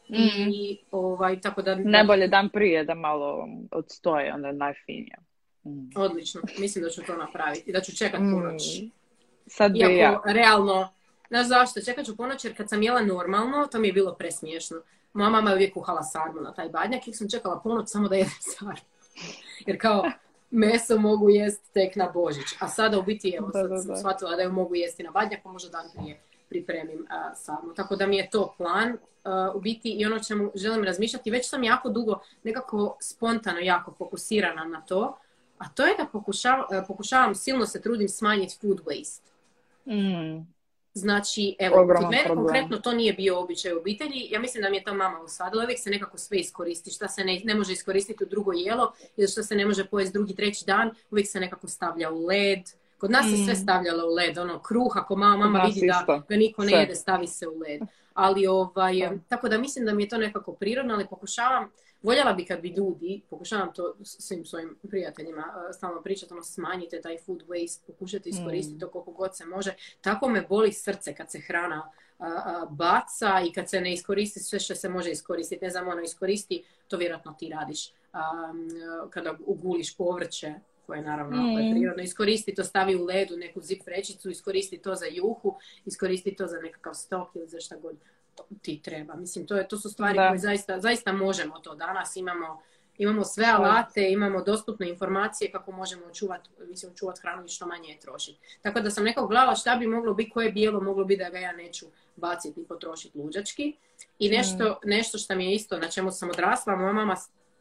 [0.09, 0.49] Mm.
[0.53, 1.75] I ovaj, tako da...
[1.75, 5.15] Najbolje dan prije da malo odstoje, onda je najfinije.
[5.65, 5.89] Mm.
[5.95, 8.33] Odlično, mislim da ću to napraviti da ću čekat mm.
[8.33, 8.61] ponoć.
[9.47, 10.21] Sad bi ja.
[10.25, 10.89] realno,
[11.29, 14.81] znaš zašto, čekat ću ponoć jer kad sam jela normalno, to mi je bilo presmiješno.
[15.13, 18.15] Moja mama je uvijek kuhala sarmu na taj badnjak i sam čekala ponoć samo da
[18.15, 18.81] jedem sarmu.
[19.65, 20.11] Jer kao,
[20.51, 22.47] meso mogu jesti tek na Božić.
[22.59, 25.51] A sada u biti, evo, sad sam shvatila da ju mogu jesti na badnjak, pa
[25.51, 27.73] možda dan prije pripremim uh, sarmu.
[27.73, 31.31] Tako da mi je to plan uh, u biti i ono čemu želim razmišljati.
[31.31, 35.17] Već sam jako dugo nekako spontano jako fokusirana na to
[35.59, 39.21] a to je da pokušavam, e, pokušavam silno se trudim smanjiti food waste.
[39.85, 40.59] Mm.
[40.93, 44.27] Znači, evo, kod mene konkretno to nije bio običaj u obitelji.
[44.29, 45.63] Ja mislim da mi je to mama usadila.
[45.63, 46.91] Uvijek se nekako sve iskoristi.
[46.91, 50.13] Šta se ne, ne može iskoristiti u drugo jelo ili što se ne može pojesti
[50.13, 52.59] drugi, treći dan, uvijek se nekako stavlja u led.
[52.97, 53.63] Kod nas se sve mm.
[53.63, 54.37] stavljalo u led.
[54.37, 57.81] Ono, kruh, ako mama, mama vidi da ga niko ne jede, stavi se u led.
[58.13, 62.45] Ali, ovaj, tako da mislim da mi je to nekako prirodno, ali pokušavam Voljela bi
[62.45, 65.43] kad bi ljudi, pokušavam to svim svojim prijateljima
[65.73, 68.79] stalno pričati, ono smanjite taj food waste, pokušajte iskoristiti mm.
[68.79, 69.75] to koliko god se može.
[70.01, 71.91] Tako me boli srce kad se hrana
[72.69, 75.65] baca i kad se ne iskoristi sve što se može iskoristiti.
[75.65, 77.91] Ne znam, ono iskoristi, to vjerojatno ti radiš.
[79.09, 80.53] kada uguliš povrće,
[80.85, 81.59] koje naravno mm.
[81.59, 86.35] je prirodno, iskoristi to, stavi u ledu neku zip vrećicu, iskoristi to za juhu, iskoristi
[86.35, 87.95] to za nekakav stok ili za šta god
[88.61, 89.15] ti treba.
[89.15, 91.75] Mislim, to, je, to su stvari koje zaista, zaista možemo to.
[91.75, 92.61] Danas imamo,
[92.97, 97.89] imamo sve alate, imamo dostupne informacije kako možemo očuvati mislim, očuvat hranu i što manje
[97.89, 98.39] je trošiti.
[98.61, 101.37] Tako da sam nekako gledala šta bi moglo biti, koje bijelo moglo biti da ga
[101.37, 101.85] ja neću
[102.15, 103.75] baciti i potrošiti luđački.
[104.19, 104.89] I nešto, mm.
[104.89, 107.15] nešto što mi je isto, na čemu sam odrasla, moja mama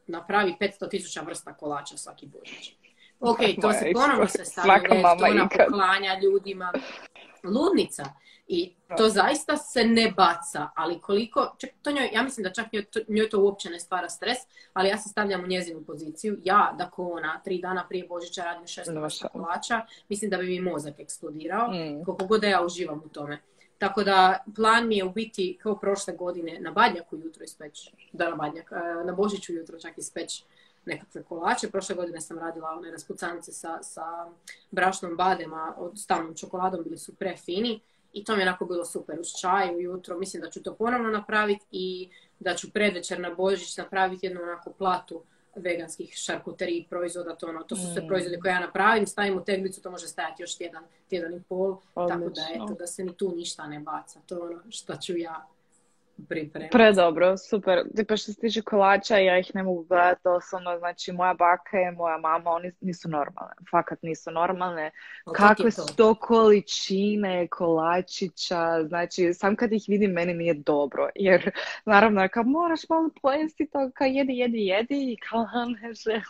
[0.07, 2.74] napravi 500 tisuća vrsta kolača svaki Božić.
[3.20, 4.95] Ok, to se ponovno se stavlja, to
[5.31, 6.72] ona poklanja ljudima.
[7.45, 8.05] Ludnica.
[8.49, 12.73] I to zaista se ne baca, ali koliko, čak, to njoj, ja mislim da čak
[12.73, 14.39] njoj to, njoj to uopće ne stvara stres,
[14.73, 16.39] ali ja se stavljam u njezinu poziciju.
[16.45, 18.91] Ja, da ko ona, tri dana prije Božića radim šest
[19.33, 22.05] kolača, mislim da bi mi mozak eksplodirao, mm.
[22.05, 23.41] koliko god da ja uživam u tome.
[23.79, 28.31] Tako da plan mi je u biti kao prošle godine na Badnjaku jutro ispeć, da
[28.31, 30.45] na Badnjak, e, na Božiću jutro čak ispeć
[30.85, 31.71] nekakve kolače.
[31.71, 34.27] Prošle godine sam radila one raspucanice sa, sa
[34.71, 37.81] brašnom badema od stalnom čokoladom, bili su prefini
[38.13, 40.19] i to mi je onako bilo super uz čaj ujutro.
[40.19, 42.09] Mislim da ću to ponovno napraviti i
[42.41, 45.23] da ću predvečer na Božić napraviti jednu onako platu
[45.57, 48.07] veganskih šarkuterij proizvoda, to, ono, to su sve mm.
[48.07, 51.77] proizvode koje ja napravim, stavim u teglicu, to može stajati još tjedan, tjedan i pol,
[51.95, 55.17] tako da eto, da se ni tu ništa ne baca, to je ono što ću
[55.17, 55.47] ja
[56.29, 56.73] pripremiti.
[56.73, 57.83] Predobro, super.
[58.09, 61.97] Pa što se tiče kolača, ja ih ne mogu gledati osobno, znači moja baka i
[61.97, 64.91] moja mama, oni nisu normalne, fakat nisu normalne.
[65.35, 71.51] Kakve su to količine kolačića, znači sam kad ih vidim meni nije dobro, jer
[71.85, 75.47] naravno kao moraš malo pojesti to, kao jedi, jedi, jedi i kao
[75.83, 76.23] ne želim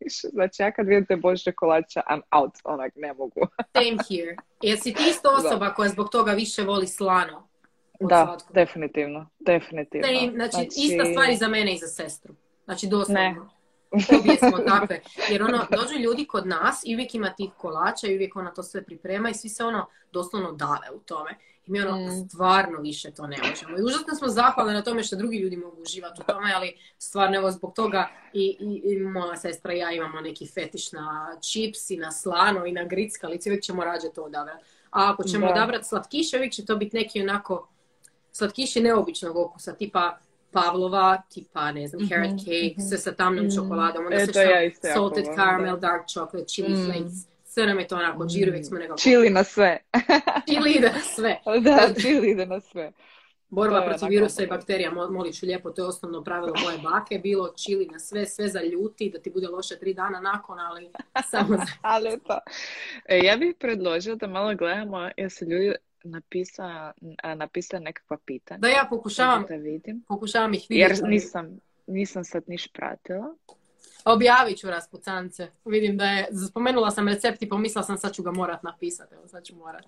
[0.00, 0.28] više.
[0.28, 3.40] Znači ja kad vidim te božje kolača, I'm out, onak ne mogu.
[3.72, 4.36] Same here.
[4.62, 7.48] Jesi ti isto osoba koja zbog toga više voli slano?
[8.00, 10.08] Da, definitivno, definitivno.
[10.34, 12.34] znači, znači, ista stvar i za mene i za sestru.
[12.64, 13.20] Znači, doslovno.
[13.20, 13.36] Ne.
[14.20, 15.00] Obje smo takve.
[15.30, 18.62] Jer ono, dođu ljudi kod nas i uvijek ima tih kolača i uvijek ona to
[18.62, 21.30] sve priprema i svi se ono doslovno dave u tome.
[21.66, 22.28] I mi ono mm.
[22.28, 23.78] stvarno više to ne možemo.
[23.78, 27.36] I užasno smo zahvalni na tome što drugi ljudi mogu uživati u tome, ali stvarno
[27.36, 31.90] evo zbog toga i, i, i moja sestra i ja imamo neki fetiš na čips
[31.90, 34.64] i na slano i na grickalici, uvijek ćemo rađe to odabrati.
[34.90, 37.68] A ako ćemo odabrati slatkiše, uvijek će to biti neki onako
[38.36, 40.18] slatkiši neobičnog okusa, tipa
[40.50, 44.26] Pavlova, tipa, ne znam, carrot mhm, cake, mm sve sa tamnom mm čokoladom, onda e,
[44.26, 46.84] se ja salted caramel, dark chocolate, chili mm.
[46.84, 47.12] flakes,
[47.44, 48.98] sve nam je to onako, džir uvijek smo nekako...
[48.98, 49.78] Chili na sve.
[50.48, 51.40] chili ide na sve.
[51.64, 52.92] da, chili ide na sve.
[53.48, 57.54] Borba protiv virusa i bakterija, molit ću lijepo, to je osnovno pravilo moje bake, bilo
[57.64, 60.90] čili na sve, sve za ljuti, da ti bude loše tri dana nakon, ali
[61.30, 61.72] samo za...
[61.82, 62.38] ali to.
[63.04, 65.74] E, ja bih predložila da malo gledamo, jesu ljudi
[66.06, 66.92] napisa,
[67.36, 68.58] napisa nekakva pitanja.
[68.58, 70.04] Da ja pokušavam, da vidim.
[70.08, 70.92] pokušavam ih vidjeti.
[70.92, 73.34] Jer nisam, nisam sad niš pratila.
[74.04, 75.48] Objavit ću raspucance.
[75.64, 79.14] Vidim da je, spomenula sam recept i pomislila sam sad ću ga morat napisati.
[79.14, 79.84] Evo sad ću morat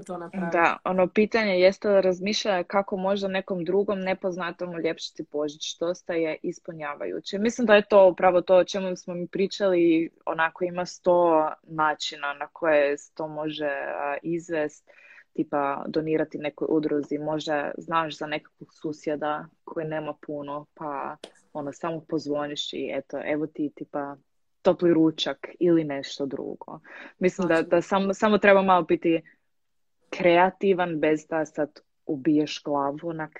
[0.00, 0.56] to napraviti.
[0.56, 5.78] Da, ono pitanje jeste da razmišlja kako možda nekom drugom nepoznatom uljepšiti Božić.
[5.78, 7.38] Dosta je ispunjavajuće.
[7.38, 10.10] Mislim da je to upravo to o čemu smo mi pričali.
[10.26, 13.70] Onako ima sto načina na koje se to može
[14.22, 14.90] izvest
[15.32, 21.16] tipa donirati nekoj udruzi, možda znaš za nekakvog susjeda koji nema puno, pa
[21.52, 24.16] ono samo pozvoniš i eto, evo ti tipa
[24.62, 26.80] topli ručak ili nešto drugo.
[27.18, 29.22] Mislim da, da samo, samo treba malo biti
[30.10, 33.30] kreativan bez da sad ubiješ glavu onak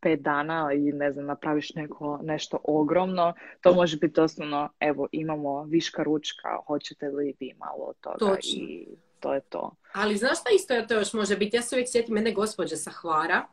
[0.00, 3.34] pet dana i ne znam, napraviš neko, nešto ogromno.
[3.60, 8.86] To može biti osnovno, evo, imamo viška ručka, hoćete li vi malo od toga i
[9.22, 9.74] to je to.
[9.92, 11.56] Ali znaš šta isto to još može biti?
[11.56, 13.46] Ja se uvijek sjetim jedne gospođe sa Hvara,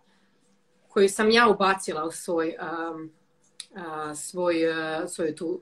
[0.88, 3.12] koju sam ja ubacila u svoj, um,
[3.72, 5.62] uh, svoj, uh, svoju tu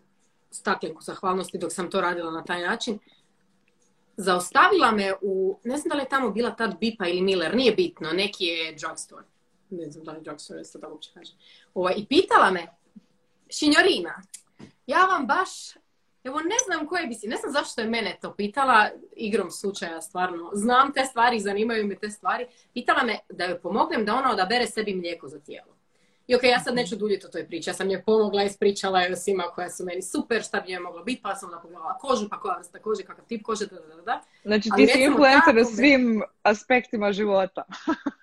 [0.51, 2.99] staklenku zahvalnosti dok sam to radila na taj način.
[4.17, 7.75] Zaostavila me u, ne znam da li je tamo bila tad Bipa ili Miller, nije
[7.75, 9.25] bitno, neki je drugstore.
[9.69, 11.33] Ne znam da li je drugstore, da uopće kaže.
[11.73, 12.67] Ovaj, I pitala me,
[13.49, 14.21] Šinjorina,
[14.87, 15.49] ja vam baš
[16.27, 20.01] Evo ne znam koje bi si, ne znam zašto je mene to pitala, igrom slučaja
[20.01, 22.45] stvarno, znam te stvari, zanimaju me te stvari.
[22.73, 25.77] Pitala me da joj pomognem da ona odabere sebi mlijeko za tijelo.
[26.27, 29.15] I ok, ja sad neću duljiti o toj priči, ja sam je pomogla, ispričala je
[29.15, 32.39] svima koja su meni super, šta bi je moglo biti, pa sam pogledala kožu, pa
[32.39, 34.21] koja vrsta kože, kakav tip kože, da, da, da.
[34.43, 37.63] Znači ti si influencer na svim aspektima života.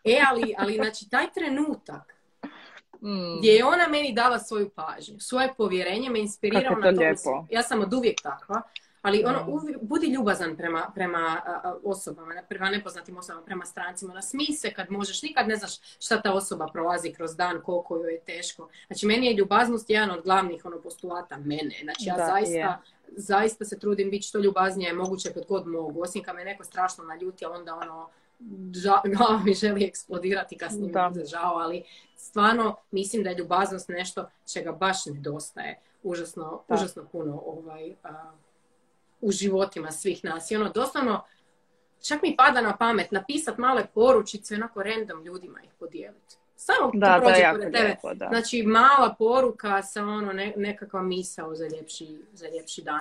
[0.05, 2.14] e, ali, ali znači taj trenutak
[3.05, 3.39] Mm.
[3.39, 7.01] Gdje je ona meni dala svoju pažnju, svoje povjerenje me inspiriralo na to.
[7.01, 7.47] Lijepo.
[7.51, 8.63] Ja sam od uvijek takva,
[9.03, 9.79] ali ono, mm.
[9.83, 11.41] budi ljubazan prema, prema
[11.85, 14.15] osobama, prema nepoznatim osobama, prema strancima.
[14.15, 18.13] Nasmij se kad možeš, nikad ne znaš šta ta osoba prolazi kroz dan, koliko joj
[18.13, 18.69] je teško.
[18.87, 21.75] Znači, meni je ljubaznost jedan od glavnih ono, postulata mene.
[21.83, 22.83] Znači, ja zaista,
[23.17, 26.03] zaista se trudim biti što ljubaznije moguće kad god mogu.
[26.03, 28.09] Osim kad me neko strašno naljuti, onda ono,
[29.17, 31.85] glava mi želi eksplodirati kad njim bude žao, ali
[32.17, 37.95] stvarno mislim da je ljubaznost nešto čega baš nedostaje užasno, užasno puno ovaj,
[39.21, 40.51] u životima svih nas.
[40.51, 41.25] I ono, doslovno,
[42.09, 46.37] čak mi pada na pamet napisati male poručice, onako random ljudima ih podijeliti.
[46.57, 47.97] Samo da, to prođe pored tebe.
[48.29, 53.01] Znači, mala poruka sa ono nekakva misao za ljepši, za ljepši dan.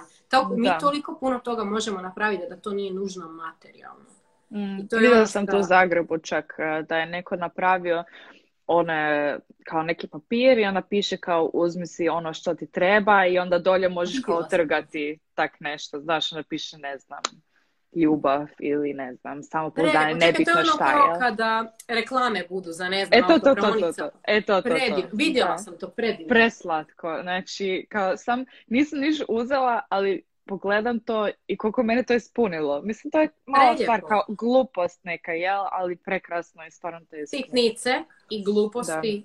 [0.58, 4.06] mi toliko puno toga možemo napraviti da to nije nužno materijalno.
[4.54, 8.04] Mm, to Vidjela ono sam to u Zagrebu čak, e, da je neko napravio
[8.68, 13.40] one kao neki papir i onda piše kao uzmi si ono što ti treba i
[13.40, 16.00] onda dolje možeš kao trgati tak nešto.
[16.00, 17.22] Znaš, onda piše ne znam
[17.96, 20.96] ljubav ili ne znam, samo pouzdanje, nebitno ono šta je.
[20.96, 24.10] Ono kada reklame budu za ne znam, e, to, to, to, to, to.
[24.24, 25.08] E, to, to, to.
[25.14, 26.30] Vidjela sam to, predivno.
[26.30, 32.82] Preslatko, znači, kao sam, nisam niš uzela, ali pogledam to i koliko mene to ispunilo.
[32.82, 35.62] Mislim, to je mala stvar, kao glupost neka, jel?
[35.72, 39.24] Ali prekrasno je stvarno to je Sitnice i gluposti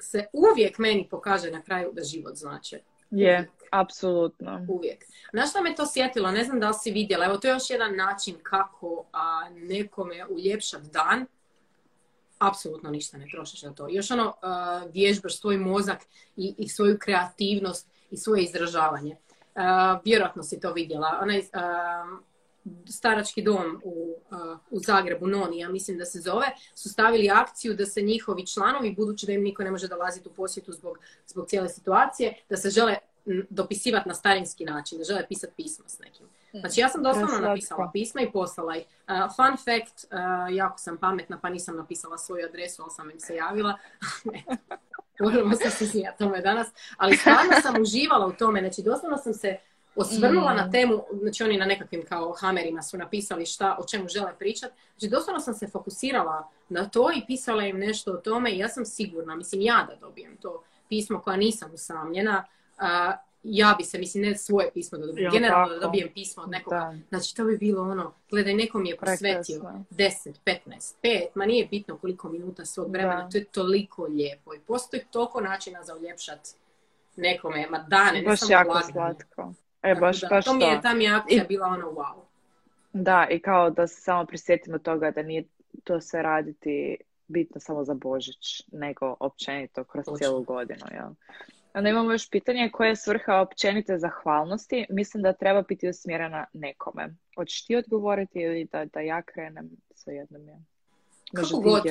[0.00, 2.78] se uvijek meni pokaže na kraju da život znači.
[3.10, 4.66] Je, apsolutno.
[4.68, 5.04] Uvijek.
[5.32, 6.30] Znaš što me to sjetilo?
[6.30, 7.26] Ne znam da li si vidjela.
[7.26, 11.26] Evo, to je još jedan način kako a, nekome uljepšat dan.
[12.38, 13.86] Apsolutno ništa ne trošiš na to.
[13.90, 14.34] Još ono,
[14.92, 15.98] vježbaš svoj mozak
[16.36, 19.16] i, i svoju kreativnost i svoje izražavanje.
[20.04, 21.18] Vjerojatno si to vidjela.
[21.22, 21.42] Onaj
[22.88, 24.16] starački dom u,
[24.70, 28.94] u Zagrebu, Noni, ja mislim da se zove, su stavili akciju da se njihovi članovi,
[28.94, 32.70] budući da im niko ne može dolaziti u posjetu zbog, zbog cijele situacije, da se
[32.70, 32.96] žele
[33.50, 36.26] dopisivati na starinski način, da žele pisati pisma s nekim.
[36.50, 36.60] Hmm.
[36.60, 38.84] Znači ja sam doslovno napisala pisma i poslala ih.
[39.36, 40.04] fun fact,
[40.50, 43.78] jako sam pametna pa nisam napisala svoju adresu, ali sam im se javila.
[45.24, 46.68] Možemo se smijati tome danas.
[46.96, 48.60] Ali stvarno sam uživala u tome.
[48.60, 49.56] Znači doslovno sam se
[49.96, 50.72] osvrnula na mm.
[50.72, 54.74] temu, znači oni na nekakvim kao hamerima su napisali šta, o čemu žele pričati.
[54.98, 58.68] Znači doslovno sam se fokusirala na to i pisala im nešto o tome i ja
[58.68, 62.44] sam sigurna, mislim ja da dobijem to pismo koja nisam usamljena,
[63.48, 66.94] ja bi se, mislim, ne svoje pismo da dobijem, generalno da dobijem pismo od nekoga.
[67.08, 71.66] Znači, to bi bilo ono, gledaj, neko mi je posvetio 10, 15, 5, ma nije
[71.66, 76.48] bitno koliko minuta svog vremena, to je toliko lijepo i postoji toliko načina za uljepšat
[77.16, 79.52] nekome, ma dane, ne samo jako slatko.
[79.82, 80.54] E, baš, baš to.
[80.54, 82.14] Mi je, ta mi je akcija bila ono wow.
[82.92, 85.44] Da, i kao da se samo prisjetimo toga da nije
[85.84, 86.96] to sve raditi
[87.28, 90.86] bitno samo za Božić, nego općenito kroz cijelu godinu.
[90.90, 91.08] Jel?
[91.76, 94.86] Onda imamo još pitanje koja je svrha općenite zahvalnosti.
[94.90, 97.14] Mislim da treba biti usmjerena nekome.
[97.36, 99.70] Hoćeš ti odgovoriti ili da, da ja krenem?
[99.94, 100.56] Sve jednom je.
[101.34, 101.82] Kako god.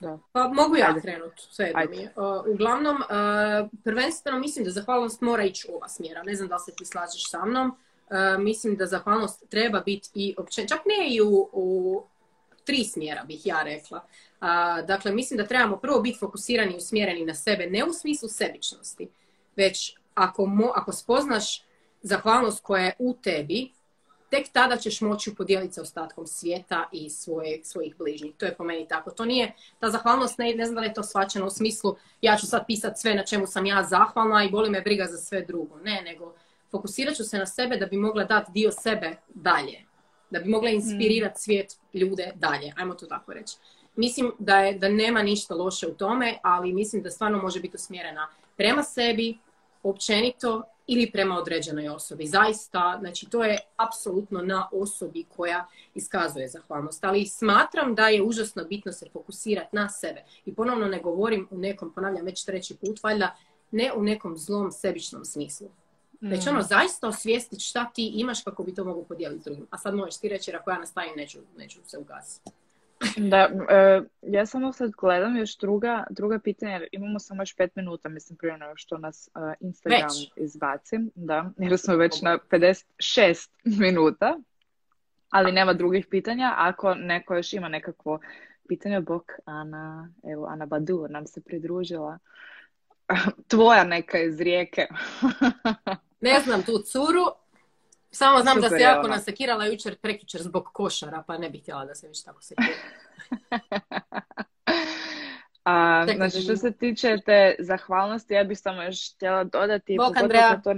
[0.00, 0.18] Da.
[0.32, 2.12] Pa mogu ja krenuti, sve mi je.
[2.52, 6.22] uglavnom, uh, prvenstveno mislim da zahvalnost mora ići ova smjera.
[6.22, 7.68] Ne znam da se ti slažeš sa mnom.
[7.68, 12.02] Uh, mislim da zahvalnost treba biti i općenito, čak ne i u, u
[12.66, 14.04] tri smjera bih ja rekla.
[14.86, 19.08] dakle, mislim da trebamo prvo biti fokusirani i usmjereni na sebe, ne u smislu sebičnosti,
[19.56, 21.62] već ako, mo, ako spoznaš
[22.02, 23.72] zahvalnost koja je u tebi,
[24.30, 28.34] tek tada ćeš moći podijeliti sa ostatkom svijeta i svoje, svojih bližnjih.
[28.36, 29.10] To je po meni tako.
[29.10, 32.36] To nije, ta zahvalnost, ne, ne znam da li je to svačeno u smislu ja
[32.36, 35.42] ću sad pisati sve na čemu sam ja zahvalna i boli me briga za sve
[35.42, 35.78] drugo.
[35.78, 36.34] Ne, nego
[36.70, 39.86] fokusirat ću se na sebe da bi mogla dati dio sebe dalje
[40.30, 41.42] da bi mogla inspirirati mm.
[41.42, 43.56] svijet ljude dalje, ajmo to tako reći.
[43.96, 47.76] Mislim da, je, da nema ništa loše u tome, ali mislim da stvarno može biti
[47.76, 49.38] usmjerena prema sebi,
[49.82, 52.26] općenito ili prema određenoj osobi.
[52.26, 57.04] Zaista, znači to je apsolutno na osobi koja iskazuje zahvalnost.
[57.04, 60.24] Ali smatram da je užasno bitno se fokusirati na sebe.
[60.44, 63.36] I ponovno ne govorim u nekom, ponavljam već treći put, valjda
[63.70, 65.68] ne u nekom zlom sebičnom smislu.
[66.20, 66.62] Već ono, mm.
[66.62, 69.66] zaista osvijestiti šta ti imaš kako bi to mogu podijeliti s drugim.
[69.70, 72.50] A sad možeš ti reći, jer ako ja nastavim, neću, neću se ugasiti.
[73.30, 77.76] Da, e, ja samo sad gledam još druga, druga pitanja, jer imamo samo još pet
[77.76, 80.30] minuta, mislim, prije nego što nas uh, Instagram već.
[80.36, 80.96] izbaci.
[81.14, 84.38] Da, jer smo već na 56 minuta,
[85.30, 86.54] ali nema drugih pitanja.
[86.56, 88.18] Ako neko još ima nekakvo
[88.68, 92.18] pitanje, bok Ana, evo, Ana Badur nam se pridružila.
[93.48, 94.86] Tvoja neka iz rijeke.
[96.20, 97.24] Ne znam tu curu,
[98.10, 101.94] samo znam da se jako nasekirala jučer, prekjučer zbog košara, pa ne bih htjela da
[101.94, 102.68] se više tako sekira.
[105.64, 110.60] A, znači što se tiče te zahvalnosti, ja bih samo još htjela dodati, Bok, Andreja.
[110.64, 110.76] to uh,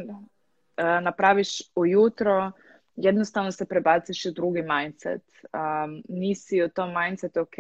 [1.03, 2.53] napraviš ujutro,
[2.97, 5.23] jednostavno se prebaciš u drugi mindset.
[5.43, 7.57] Um, nisi u tom mindset, ok,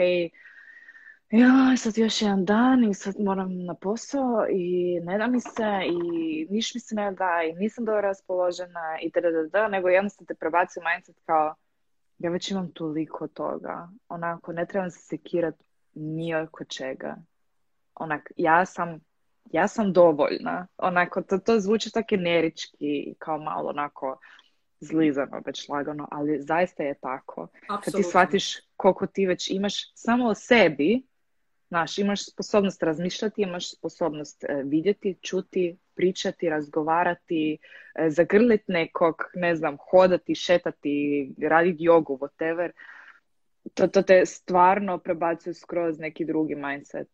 [1.30, 5.80] ja, sad još jedan dan i sad moram na posao i ne da mi se
[5.86, 9.88] i niš mi se ne da i nisam dobro raspoložena i da, da, da, nego
[9.88, 11.54] jednostavno te prebaci u mindset kao
[12.18, 13.88] ja već imam toliko toga.
[14.08, 15.64] Onako, ne trebam se sekirati
[15.94, 17.16] ni oko čega.
[17.94, 19.00] Onak, ja sam,
[19.44, 20.66] ja sam dovoljna.
[20.76, 24.18] Onako, to, to zvuči tako generički kao malo onako
[24.80, 27.48] zlizano, već lagano, ali zaista je tako.
[27.84, 31.02] Kad ti shvatiš koliko ti već imaš samo o sebi,
[31.68, 37.58] Znaš, imaš sposobnost razmišljati, imaš sposobnost e, vidjeti, čuti, pričati, razgovarati,
[37.94, 42.70] e, zagrliti nekog, ne znam, hodati, šetati, raditi jogu, whatever.
[43.74, 47.08] To, to te stvarno prebacuje skroz neki drugi mindset.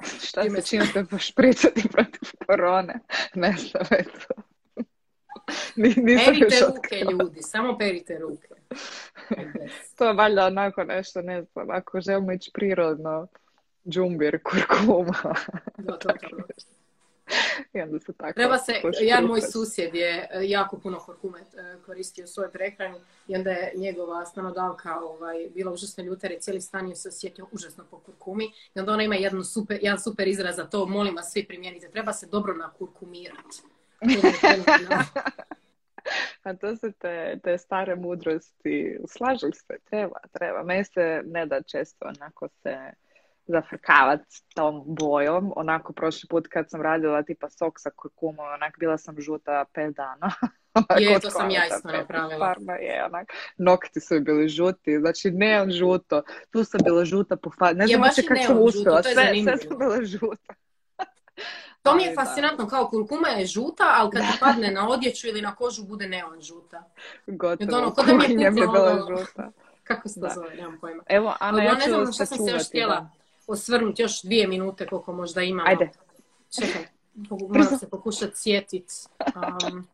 [0.26, 3.00] Šta se čim se pošpricati protiv korone?
[3.34, 4.45] Ne znam, eto.
[6.24, 8.48] Perite ruke, ljudi, samo perite ruke.
[9.96, 13.26] to je valjda onako nešto, ne znam, ako želimo ići prirodno,
[13.88, 15.34] džumbir, kurkuma.
[15.78, 16.36] Da, to, to,
[17.72, 21.76] I onda se tako Treba se, jedan moj susjed je e, jako puno kurkume e,
[21.86, 26.60] koristio u svojoj prehrani i onda je njegova stanodavka ovaj, bila užasno ljuta jer cijeli
[26.60, 28.44] stan je se osjetio užasno po kurkumi
[28.74, 31.88] i onda ona ima jedan super, jedan super izraz za to, molim vas svi primijenite,
[31.88, 33.62] treba se dobro nakurkumirati.
[36.42, 38.98] A to su te, te stare mudrosti.
[39.08, 40.62] Slažem se, treba, treba.
[40.62, 42.76] Meni se ne da često onako se
[43.46, 44.20] zafrkavat
[44.54, 45.52] tom bojom.
[45.56, 49.96] Onako prošli put kad sam radila tipa sok sa kurkumom, onak bila sam žuta pet
[49.96, 50.30] dana.
[51.00, 52.74] je, to sam ja isto napravila.
[52.80, 56.22] je, onak, nokti su bili žuti, znači ne on žuto.
[56.50, 57.72] Tu sam bila žuta po fa...
[57.72, 60.54] Ne znam kako sam uspjela, sve, sve sam bila žuta.
[61.86, 65.42] To mi je fascinantno, kao kurkuma je žuta, ali kad ti padne na odjeću ili
[65.42, 66.84] na kožu bude neon žuta.
[67.26, 69.50] Gotovo, ono, kod mi je bila ono, žuta.
[69.84, 71.02] Kako se to zove, nemam pojma.
[71.06, 73.10] Evo, Ana, ja ću ne znam sam se još htjela
[73.46, 75.68] osvrnuti, još dvije minute koliko možda imamo.
[75.68, 75.90] Ajde.
[76.60, 76.86] Čekaj,
[77.48, 78.94] moram se pokušati sjetiti.
[79.36, 79.88] Um,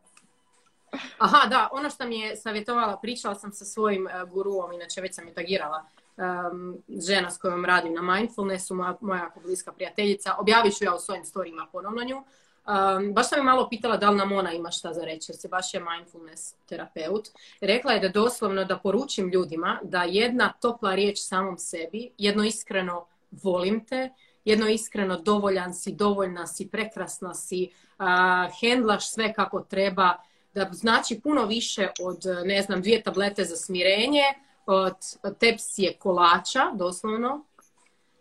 [1.17, 5.15] aha, da, ono što mi je savjetovala, pričala sam sa svojim uh, guruom, inače već
[5.15, 5.85] sam je tagirala
[6.17, 10.35] um, žena s kojom radim na mindfulnessu, moja, moja jako bliska prijateljica.
[10.39, 12.17] Objavit ću ja u svojim storijima ponovno nju.
[12.17, 15.37] Um, baš sam je malo pitala da li nam ona ima šta za reći, jer
[15.37, 17.29] se baš je mindfulness terapeut.
[17.61, 23.05] Rekla je da doslovno da poručim ljudima da jedna topla riječ samom sebi, jedno iskreno
[23.31, 24.09] volim te,
[24.45, 28.05] jedno iskreno dovoljan si, dovoljna si, prekrasna si, uh,
[28.61, 30.17] hendlaš sve kako treba,
[30.53, 34.23] da znači puno više od, ne znam, dvije tablete za smirenje,
[35.39, 37.45] tepsije kolača, doslovno,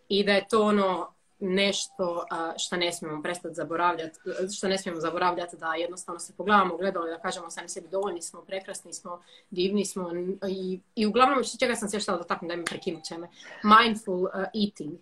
[0.09, 1.13] i da je to ono
[1.43, 2.25] nešto
[2.59, 4.19] što ne smijemo prestati zaboravljati,
[4.57, 8.23] što ne smijemo zaboravljati da jednostavno se pogledamo gledalo i da kažemo sami sebi dovoljni
[8.23, 10.11] smo, prekrasni smo, divni smo
[10.49, 13.29] i, i uglavnom čega sam se još htjela dotaknuti da mi prekinut će me,
[13.63, 14.27] mindful
[14.65, 14.99] eating,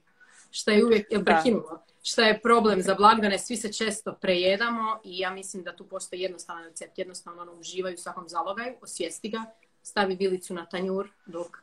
[0.50, 5.30] što je uvijek prekinulo, što je problem za blagdane, svi se često prejedamo i ja
[5.30, 9.44] mislim da tu postoji jednostavan recept, jednostavno ono, uživaju u svakom zalogaju, osvijesti ga,
[9.82, 11.56] stavi vilicu na tanjur dok,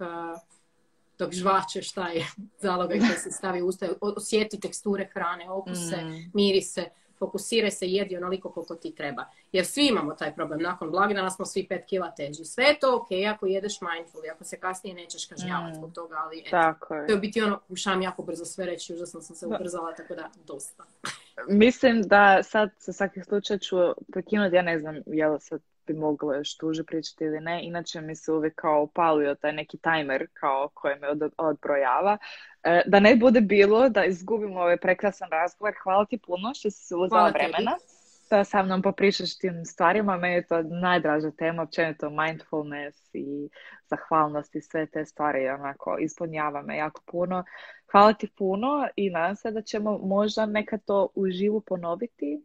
[1.20, 2.26] dok žvače šta je
[2.61, 3.88] zaloga i se stavi u usta.
[4.01, 6.32] Osjeti teksture hrane, okuse, mm.
[6.34, 6.89] mirise,
[7.20, 9.26] fokusiraj se, jedi onoliko koliko ti treba.
[9.51, 10.61] Jer svi imamo taj problem.
[10.61, 12.45] Nakon blagdana smo svi pet kila teži.
[12.45, 15.76] Sve je to ok ako jedeš mindful ako se kasnije nećeš kažnjavati mm.
[15.76, 17.07] zbog toga, ali eto, tako je.
[17.07, 20.30] to je biti ono, ušam jako brzo sve reći, užasno sam se ubrzala, tako da
[20.47, 20.84] dosta.
[21.47, 23.78] Mislim da sad sa svakih slučaja ću
[24.11, 27.59] prekinuti, ja ne znam je li sad bi moglo još tuže pričati ili ne.
[27.63, 32.17] Inače mi se uvijek kao upalio taj neki timer kao koji me od, odbrojava.
[32.63, 35.73] E, da ne bude bilo da izgubimo ovaj prekrasan razgovor.
[35.83, 37.77] Hvala ti puno što si se uzela vremena
[38.29, 40.17] da sa mnom popričaš tim stvarima.
[40.17, 43.49] Meni je to najdraža tema, općenito mindfulness i
[43.89, 47.43] zahvalnost i sve te stvari onako ispunjava me jako puno.
[47.91, 52.43] Hvala ti puno i nadam se da ćemo možda nekad to uživo ponoviti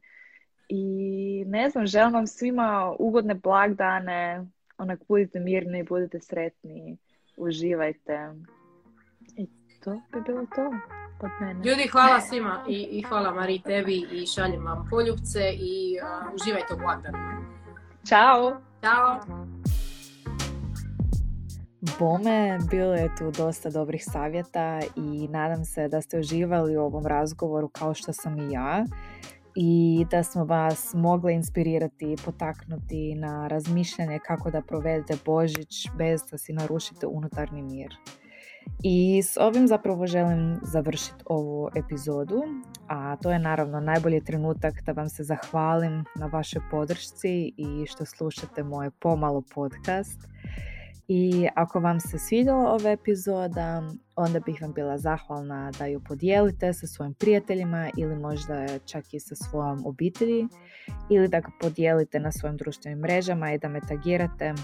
[1.52, 4.46] ne znam, želim vam svima ugodne blagdane,
[4.78, 6.96] onak budite mirni, budite sretni,
[7.36, 8.30] uživajte.
[9.36, 9.46] I
[9.84, 10.62] to bi bilo to
[11.22, 11.64] od mene.
[11.64, 16.74] Ljudi, hvala svima i, i hvala Mari tebi i šaljem vam poljubce i uh, uživajte
[16.74, 17.44] u blagdanima.
[18.08, 18.60] Ćao!
[18.82, 19.20] Ćao!
[21.98, 27.06] Bome, bilo je tu dosta dobrih savjeta i nadam se da ste uživali u ovom
[27.06, 28.84] razgovoru kao što sam i ja
[29.54, 36.20] i da smo vas mogli inspirirati i potaknuti na razmišljanje kako da provedete Božić bez
[36.30, 37.96] da si narušite unutarnji mir.
[38.82, 42.42] I s ovim zapravo želim završiti ovu epizodu,
[42.88, 48.04] a to je naravno najbolji trenutak da vam se zahvalim na vašoj podršci i što
[48.04, 50.20] slušate moje pomalo podcast.
[51.08, 53.82] I ako vam se svidjela ova epizoda,
[54.16, 59.20] onda bih vam bila zahvalna da ju podijelite sa svojim prijateljima ili možda čak i
[59.20, 60.48] sa svojom obitelji
[61.10, 64.54] ili da ga podijelite na svojim društvenim mrežama i da me tagirate.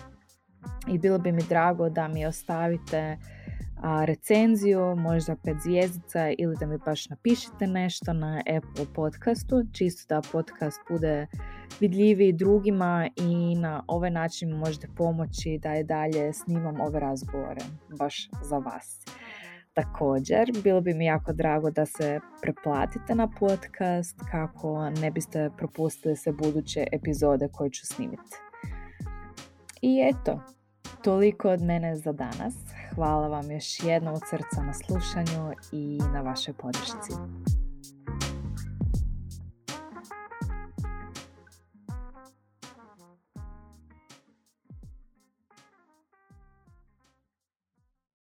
[0.89, 3.19] I bilo bi mi drago da mi ostavite
[3.83, 10.15] a, recenziju, možda pet zvijezdica ili da mi baš napišete nešto na Apple podcastu, čisto
[10.15, 11.27] da podcast bude
[11.81, 17.61] vidljiviji drugima i na ovaj način možete pomoći da je dalje snimam ove razgovore
[17.99, 19.05] baš za vas.
[19.79, 26.16] Također, bilo bi mi jako drago da se preplatite na podcast kako ne biste propustili
[26.16, 28.37] se buduće epizode koje ću snimiti.
[29.81, 30.41] I eto,
[31.05, 32.55] toliko od mene za danas.
[32.95, 37.12] Hvala vam još jednom od srca na slušanju i na vašoj podršci.